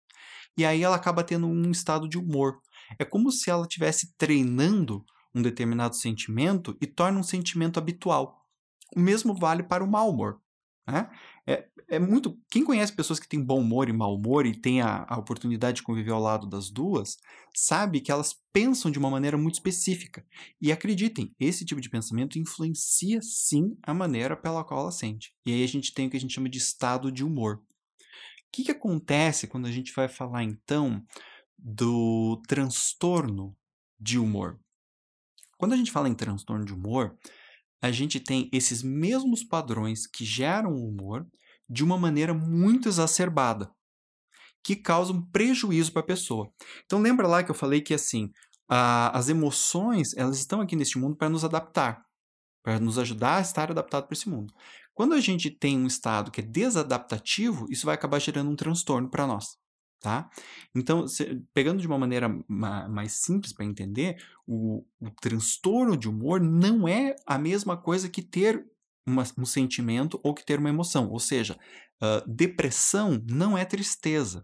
e 0.57 0.65
aí 0.65 0.81
ela 0.83 0.95
acaba 0.95 1.23
tendo 1.23 1.47
um 1.47 1.69
estado 1.69 2.07
de 2.07 2.17
humor. 2.17 2.59
É 2.97 3.05
como 3.05 3.31
se 3.31 3.49
ela 3.49 3.63
estivesse 3.63 4.13
treinando 4.17 5.03
um 5.33 5.41
determinado 5.41 5.95
sentimento 5.95 6.77
e 6.81 6.87
torna 6.87 7.19
um 7.19 7.23
sentimento 7.23 7.77
habitual. 7.77 8.45
O 8.95 8.99
mesmo 8.99 9.33
vale 9.33 9.63
para 9.63 9.83
o 9.83 9.89
mau 9.89 10.09
humor. 10.09 10.41
Né? 10.87 11.09
É, 11.45 11.67
é 11.89 11.99
muito. 11.99 12.37
Quem 12.49 12.63
conhece 12.63 12.93
pessoas 12.93 13.19
que 13.19 13.27
têm 13.27 13.43
bom 13.43 13.59
humor 13.59 13.87
e 13.87 13.93
mau 13.93 14.15
humor 14.15 14.45
e 14.45 14.59
tem 14.59 14.81
a, 14.81 15.05
a 15.07 15.17
oportunidade 15.17 15.77
de 15.77 15.83
conviver 15.83 16.11
ao 16.11 16.21
lado 16.21 16.47
das 16.47 16.69
duas, 16.69 17.17
sabe 17.55 18.01
que 18.01 18.11
elas 18.11 18.35
pensam 18.51 18.89
de 18.89 18.97
uma 18.97 19.09
maneira 19.09 19.37
muito 19.37 19.55
específica. 19.55 20.25
E 20.59 20.71
acreditem, 20.71 21.33
esse 21.39 21.65
tipo 21.65 21.81
de 21.81 21.89
pensamento 21.89 22.39
influencia 22.39 23.19
sim 23.21 23.77
a 23.83 23.93
maneira 23.93 24.35
pela 24.35 24.63
qual 24.63 24.81
ela 24.81 24.91
sente. 24.91 25.33
E 25.45 25.53
aí 25.53 25.63
a 25.63 25.67
gente 25.67 25.93
tem 25.93 26.07
o 26.07 26.09
que 26.09 26.17
a 26.17 26.19
gente 26.19 26.33
chama 26.33 26.49
de 26.49 26.57
estado 26.57 27.11
de 27.11 27.23
humor. 27.23 27.57
O 27.57 28.51
que, 28.51 28.63
que 28.63 28.71
acontece 28.71 29.47
quando 29.47 29.67
a 29.67 29.71
gente 29.71 29.93
vai 29.93 30.09
falar 30.09 30.43
então 30.43 31.01
do 31.57 32.41
transtorno 32.47 33.55
de 33.99 34.19
humor? 34.19 34.59
Quando 35.57 35.73
a 35.73 35.77
gente 35.77 35.91
fala 35.91 36.09
em 36.09 36.15
transtorno 36.15 36.65
de 36.65 36.73
humor, 36.73 37.17
a 37.81 37.91
gente 37.91 38.19
tem 38.19 38.49
esses 38.53 38.83
mesmos 38.83 39.43
padrões 39.43 40.05
que 40.05 40.23
geram 40.23 40.73
o 40.73 40.87
humor 40.87 41.25
de 41.67 41.83
uma 41.83 41.97
maneira 41.97 42.33
muito 42.33 42.87
exacerbada, 42.87 43.71
que 44.63 44.75
causam 44.75 45.21
prejuízo 45.31 45.91
para 45.91 46.01
a 46.01 46.05
pessoa. 46.05 46.51
Então 46.85 46.99
lembra 46.99 47.27
lá 47.27 47.43
que 47.43 47.49
eu 47.49 47.55
falei 47.55 47.81
que 47.81 47.93
assim, 47.93 48.29
a, 48.69 49.17
as 49.17 49.29
emoções, 49.29 50.15
elas 50.15 50.37
estão 50.37 50.61
aqui 50.61 50.75
neste 50.75 50.99
mundo 50.99 51.15
para 51.15 51.29
nos 51.29 51.43
adaptar, 51.43 52.05
para 52.63 52.79
nos 52.79 52.99
ajudar 52.99 53.37
a 53.37 53.41
estar 53.41 53.71
adaptado 53.71 54.05
para 54.05 54.13
esse 54.13 54.29
mundo. 54.29 54.53
Quando 54.93 55.13
a 55.13 55.19
gente 55.19 55.49
tem 55.49 55.77
um 55.77 55.87
estado 55.87 56.29
que 56.29 56.41
é 56.41 56.43
desadaptativo, 56.43 57.65
isso 57.69 57.85
vai 57.85 57.95
acabar 57.95 58.19
gerando 58.19 58.51
um 58.51 58.55
transtorno 58.55 59.09
para 59.09 59.25
nós. 59.25 59.57
Tá? 60.01 60.31
Então, 60.73 61.07
se, 61.07 61.39
pegando 61.53 61.79
de 61.79 61.85
uma 61.85 61.97
maneira 61.97 62.27
ma, 62.47 62.89
mais 62.89 63.13
simples 63.13 63.53
para 63.53 63.63
entender, 63.63 64.17
o, 64.47 64.83
o 64.99 65.11
transtorno 65.21 65.95
de 65.95 66.09
humor 66.09 66.41
não 66.41 66.87
é 66.87 67.15
a 67.23 67.37
mesma 67.37 67.77
coisa 67.77 68.09
que 68.09 68.23
ter 68.23 68.65
uma, 69.05 69.23
um 69.37 69.45
sentimento 69.45 70.19
ou 70.23 70.33
que 70.33 70.43
ter 70.43 70.57
uma 70.57 70.69
emoção. 70.69 71.07
Ou 71.09 71.19
seja, 71.19 71.55
uh, 72.01 72.27
depressão 72.27 73.23
não 73.29 73.55
é 73.55 73.63
tristeza. 73.63 74.43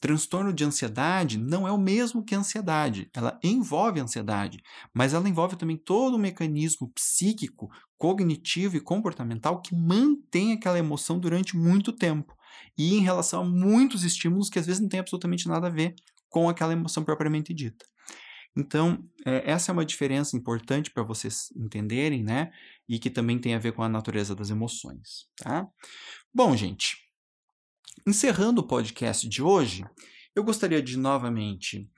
Transtorno 0.00 0.52
de 0.52 0.64
ansiedade 0.64 1.38
não 1.38 1.66
é 1.66 1.72
o 1.72 1.78
mesmo 1.78 2.24
que 2.24 2.34
ansiedade. 2.34 3.10
Ela 3.12 3.38
envolve 3.42 4.00
ansiedade, 4.00 4.60
mas 4.94 5.12
ela 5.12 5.28
envolve 5.28 5.56
também 5.56 5.76
todo 5.76 6.14
o 6.14 6.18
mecanismo 6.18 6.90
psíquico, 6.92 7.68
cognitivo 7.96 8.76
e 8.76 8.80
comportamental 8.80 9.60
que 9.60 9.74
mantém 9.74 10.52
aquela 10.52 10.78
emoção 10.78 11.18
durante 11.18 11.56
muito 11.56 11.92
tempo. 11.92 12.36
E 12.76 12.94
em 12.94 13.00
relação 13.00 13.42
a 13.42 13.44
muitos 13.44 14.04
estímulos 14.04 14.48
que 14.48 14.58
às 14.58 14.66
vezes 14.66 14.80
não 14.80 14.88
tem 14.88 15.00
absolutamente 15.00 15.48
nada 15.48 15.66
a 15.66 15.70
ver 15.70 15.94
com 16.28 16.48
aquela 16.48 16.72
emoção 16.72 17.04
propriamente 17.04 17.54
dita. 17.54 17.84
Então, 18.56 19.08
é, 19.24 19.50
essa 19.50 19.70
é 19.70 19.72
uma 19.72 19.84
diferença 19.84 20.36
importante 20.36 20.90
para 20.90 21.02
vocês 21.02 21.52
entenderem, 21.56 22.22
né? 22.22 22.50
E 22.88 22.98
que 22.98 23.10
também 23.10 23.38
tem 23.38 23.54
a 23.54 23.58
ver 23.58 23.72
com 23.72 23.82
a 23.82 23.88
natureza 23.88 24.34
das 24.34 24.50
emoções, 24.50 25.28
tá? 25.36 25.68
Bom, 26.34 26.56
gente, 26.56 26.96
encerrando 28.06 28.60
o 28.60 28.66
podcast 28.66 29.28
de 29.28 29.42
hoje, 29.42 29.84
eu 30.34 30.42
gostaria 30.42 30.82
de 30.82 30.96
novamente 30.96 31.88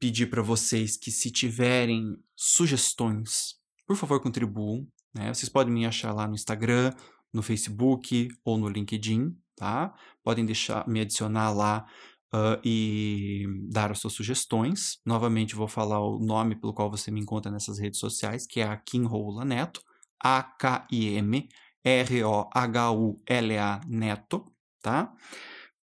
pedir 0.00 0.26
para 0.26 0.42
vocês 0.42 0.96
que, 0.96 1.10
se 1.10 1.30
tiverem 1.30 2.16
sugestões, 2.34 3.56
por 3.86 3.96
favor, 3.96 4.20
contribuam. 4.20 4.86
Né? 5.14 5.32
Vocês 5.32 5.48
podem 5.48 5.72
me 5.72 5.86
achar 5.86 6.12
lá 6.12 6.26
no 6.26 6.34
Instagram, 6.34 6.92
no 7.32 7.42
Facebook 7.42 8.28
ou 8.44 8.56
no 8.56 8.68
LinkedIn, 8.68 9.36
tá? 9.60 9.94
Podem 10.24 10.46
deixar, 10.46 10.88
me 10.88 11.02
adicionar 11.02 11.52
lá 11.52 11.86
uh, 12.34 12.58
e 12.64 13.44
dar 13.70 13.90
as 13.92 13.98
suas 13.98 14.14
sugestões. 14.14 14.98
Novamente, 15.04 15.54
vou 15.54 15.68
falar 15.68 16.00
o 16.00 16.18
nome 16.18 16.56
pelo 16.56 16.72
qual 16.72 16.90
você 16.90 17.10
me 17.10 17.20
encontra 17.20 17.52
nessas 17.52 17.78
redes 17.78 18.00
sociais, 18.00 18.46
que 18.46 18.60
é 18.60 18.64
a 18.64 18.76
Kim 18.78 19.04
Roula 19.04 19.44
Neto, 19.44 19.82
A-K-I-M 20.18 21.46
R-O-H-U-L-A 21.84 23.80
Neto, 23.86 24.44
tá? 24.82 25.12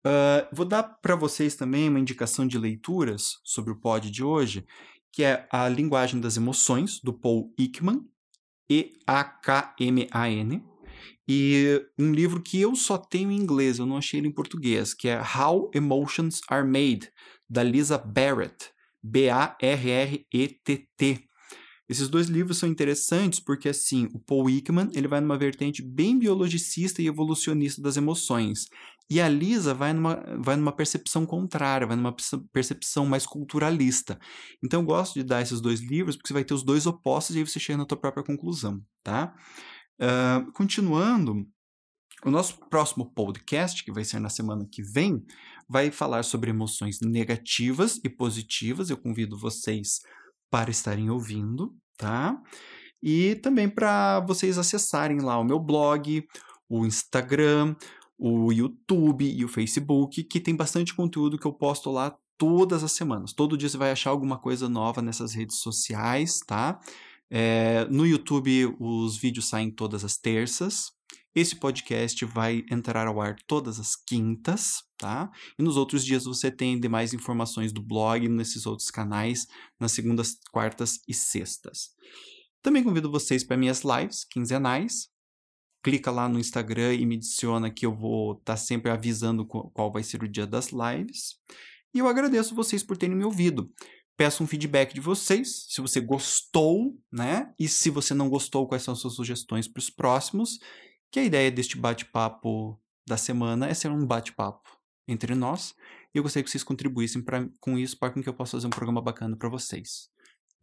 Uh, 0.06 0.48
vou 0.54 0.66
dar 0.66 0.84
para 0.84 1.16
vocês 1.16 1.56
também 1.56 1.90
uma 1.90 2.00
indicação 2.00 2.48
de 2.48 2.58
leituras 2.58 3.40
sobre 3.44 3.74
o 3.74 3.80
pod 3.80 4.10
de 4.10 4.24
hoje, 4.24 4.66
que 5.12 5.24
é 5.24 5.48
A 5.52 5.68
Linguagem 5.68 6.20
das 6.22 6.38
Emoções, 6.38 7.00
do 7.02 7.14
Paul 7.14 7.54
Ekman, 7.60 8.06
E-A-K-M-A-N, 8.70 10.64
e 11.28 11.86
um 12.00 12.14
livro 12.14 12.42
que 12.42 12.62
eu 12.62 12.76
só 12.76 12.98
tenho 12.98 13.32
em 13.32 13.36
inglês, 13.38 13.80
eu 13.80 13.86
não 13.86 13.98
achei 13.98 14.20
ele 14.20 14.30
em 14.30 14.34
português, 14.34 14.94
que 14.94 15.10
é 15.10 15.22
How 15.22 15.70
Emotions 15.74 16.40
Are 16.50 16.66
Made, 16.66 17.12
da 17.50 17.64
Lisa 17.64 17.98
Barrett, 17.98 18.70
B-A-R-R-E-T-T. 19.04 20.28
Esses 21.90 22.10
dois 22.10 22.28
livros 22.28 22.58
são 22.58 22.68
interessantes 22.68 23.40
porque, 23.40 23.70
assim, 23.70 24.10
o 24.14 24.20
Paul 24.20 24.50
Ekman 24.50 24.90
ele 24.94 25.08
vai 25.08 25.22
numa 25.22 25.38
vertente 25.38 25.82
bem 25.82 26.20
biologicista 26.20 27.02
e 27.02 27.08
evolucionista 27.08 27.82
das 27.82 27.96
emoções. 27.96 28.66
E 29.10 29.22
a 29.22 29.30
Lisa 29.30 29.74
vai 29.74 29.94
numa, 29.94 30.22
vai 30.38 30.58
numa 30.58 30.74
percepção 30.74 31.26
contrária, 31.26 31.88
vai 31.88 31.96
numa 31.96 32.14
percepção 32.52 33.06
mais 33.06 33.26
culturalista. 33.26 34.20
Então, 34.62 34.82
eu 34.82 34.86
gosto 34.86 35.14
de 35.14 35.24
dar 35.24 35.42
esses 35.42 35.62
dois 35.62 35.80
livros 35.80 36.18
porque 36.18 36.28
você 36.28 36.34
vai 36.34 36.44
ter 36.44 36.54
os 36.54 36.64
dois 36.64 36.86
opostos 36.86 37.36
e 37.36 37.40
aí 37.40 37.48
você 37.48 37.58
chega 37.58 37.78
na 37.78 37.86
tua 37.86 37.98
própria 37.98 38.24
conclusão, 38.24 38.82
tá? 39.02 39.34
Continuando, 40.54 41.46
o 42.26 42.32
nosso 42.32 42.60
próximo 42.70 43.12
podcast, 43.14 43.84
que 43.84 43.92
vai 43.92 44.04
ser 44.04 44.20
na 44.20 44.30
semana 44.30 44.68
que 44.72 44.82
vem, 44.82 45.24
vai 45.70 45.92
falar 45.92 46.24
sobre 46.24 46.50
emoções 46.50 47.00
negativas 47.02 48.00
e 48.04 48.10
positivas. 48.10 48.90
Eu 48.90 48.98
convido 48.98 49.38
vocês 49.38 50.00
para 50.50 50.72
estarem 50.72 51.10
ouvindo, 51.10 51.76
tá? 51.98 52.42
E 53.02 53.36
também 53.36 53.70
para 53.70 54.22
vocês 54.22 54.58
acessarem 54.58 55.20
lá 55.20 55.38
o 55.38 55.44
meu 55.44 55.60
blog, 55.60 56.26
o 56.68 56.86
Instagram, 56.86 57.76
o 58.18 58.52
YouTube 58.52 59.24
e 59.24 59.46
o 59.46 59.48
Facebook, 59.48 60.24
que 60.24 60.40
tem 60.40 60.56
bastante 60.56 60.96
conteúdo 60.96 61.38
que 61.38 61.46
eu 61.46 61.54
posto 61.54 61.92
lá 61.92 62.18
todas 62.38 62.84
as 62.84 62.92
semanas. 62.92 63.34
Todo 63.34 63.58
dia 63.58 63.70
você 63.70 63.78
vai 63.78 63.92
achar 63.92 64.10
alguma 64.10 64.40
coisa 64.40 64.68
nova 64.68 65.02
nessas 65.02 65.34
redes 65.34 65.60
sociais, 65.60 66.40
tá? 66.48 66.80
É, 67.30 67.86
no 67.86 68.06
YouTube, 68.06 68.76
os 68.80 69.18
vídeos 69.18 69.48
saem 69.48 69.70
todas 69.70 70.04
as 70.04 70.18
terças. 70.18 70.92
Esse 71.36 71.56
podcast 71.56 72.26
vai 72.26 72.64
entrar 72.72 73.06
ao 73.06 73.22
ar 73.22 73.36
todas 73.46 73.80
as 73.80 73.96
quintas, 73.96 74.84
tá? 74.98 75.30
E 75.60 75.62
nos 75.62 75.78
outros 75.78 76.04
dias 76.04 76.24
você 76.24 76.50
tem 76.50 76.80
demais 76.80 77.14
informações 77.14 77.72
do 77.72 77.82
blog 77.82 78.28
nesses 78.28 78.66
outros 78.66 78.90
canais, 78.90 79.46
nas 79.80 79.92
segundas, 79.92 80.40
quartas 80.52 81.00
e 81.08 81.14
sextas. 81.14 81.92
Também 82.62 82.84
convido 82.84 83.12
vocês 83.12 83.44
para 83.44 83.56
minhas 83.56 83.84
lives 83.84 84.26
quinzenais. 84.26 85.10
Clica 85.84 86.10
lá 86.10 86.28
no 86.28 86.40
Instagram 86.40 86.96
e 86.96 87.06
me 87.06 87.16
adiciona 87.16 87.70
que 87.70 87.86
eu 87.86 87.96
vou 87.96 88.32
estar 88.32 88.54
tá 88.54 88.58
sempre 88.58 88.90
avisando 88.90 89.46
qual 89.46 89.92
vai 89.92 90.02
ser 90.02 90.24
o 90.24 90.28
dia 90.28 90.48
das 90.48 90.70
lives. 90.72 91.36
E 91.94 92.00
eu 92.00 92.08
agradeço 92.08 92.56
vocês 92.56 92.84
por 92.84 92.98
terem 92.98 93.16
me 93.16 93.24
ouvido. 93.24 93.72
Peço 94.18 94.44
um 94.44 94.48
feedback 94.48 94.96
de 94.96 95.00
vocês, 95.00 95.68
se 95.70 95.80
você 95.80 96.02
gostou, 96.02 97.00
né? 97.12 97.54
E 97.60 97.68
se 97.68 97.92
você 97.92 98.16
não 98.16 98.30
gostou, 98.30 98.68
quais 98.68 98.82
são 98.82 98.94
as 98.94 99.00
suas 99.00 99.14
sugestões 99.14 99.68
para 99.68 99.80
os 99.80 99.92
próximos. 99.92 100.58
Que 101.12 101.20
a 101.20 101.24
ideia 101.24 101.52
deste 101.52 101.78
bate-papo 101.78 102.82
da 103.08 103.16
semana 103.16 103.68
é 103.68 103.74
ser 103.74 103.92
um 103.92 104.06
bate-papo 104.06 104.68
entre 105.08 105.36
nós. 105.36 105.76
Eu 106.14 106.24
gostaria 106.24 106.44
que 106.44 106.50
vocês 106.50 106.64
contribuíssem 106.64 107.22
pra, 107.22 107.48
com 107.60 107.78
isso 107.78 107.98
para 107.98 108.12
que 108.12 108.28
eu 108.28 108.34
possa 108.34 108.58
fazer 108.58 108.68
um 108.68 108.72
programa 108.72 109.02
bacana 109.02 109.38
para 109.38 109.50
vocês. 109.50 110.10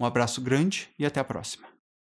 Um 0.00 0.04
abraço 0.04 0.40
grande 0.40 0.90
e 0.98 1.06
até 1.06 1.20
a 1.20 1.24
próxima. 1.24 1.73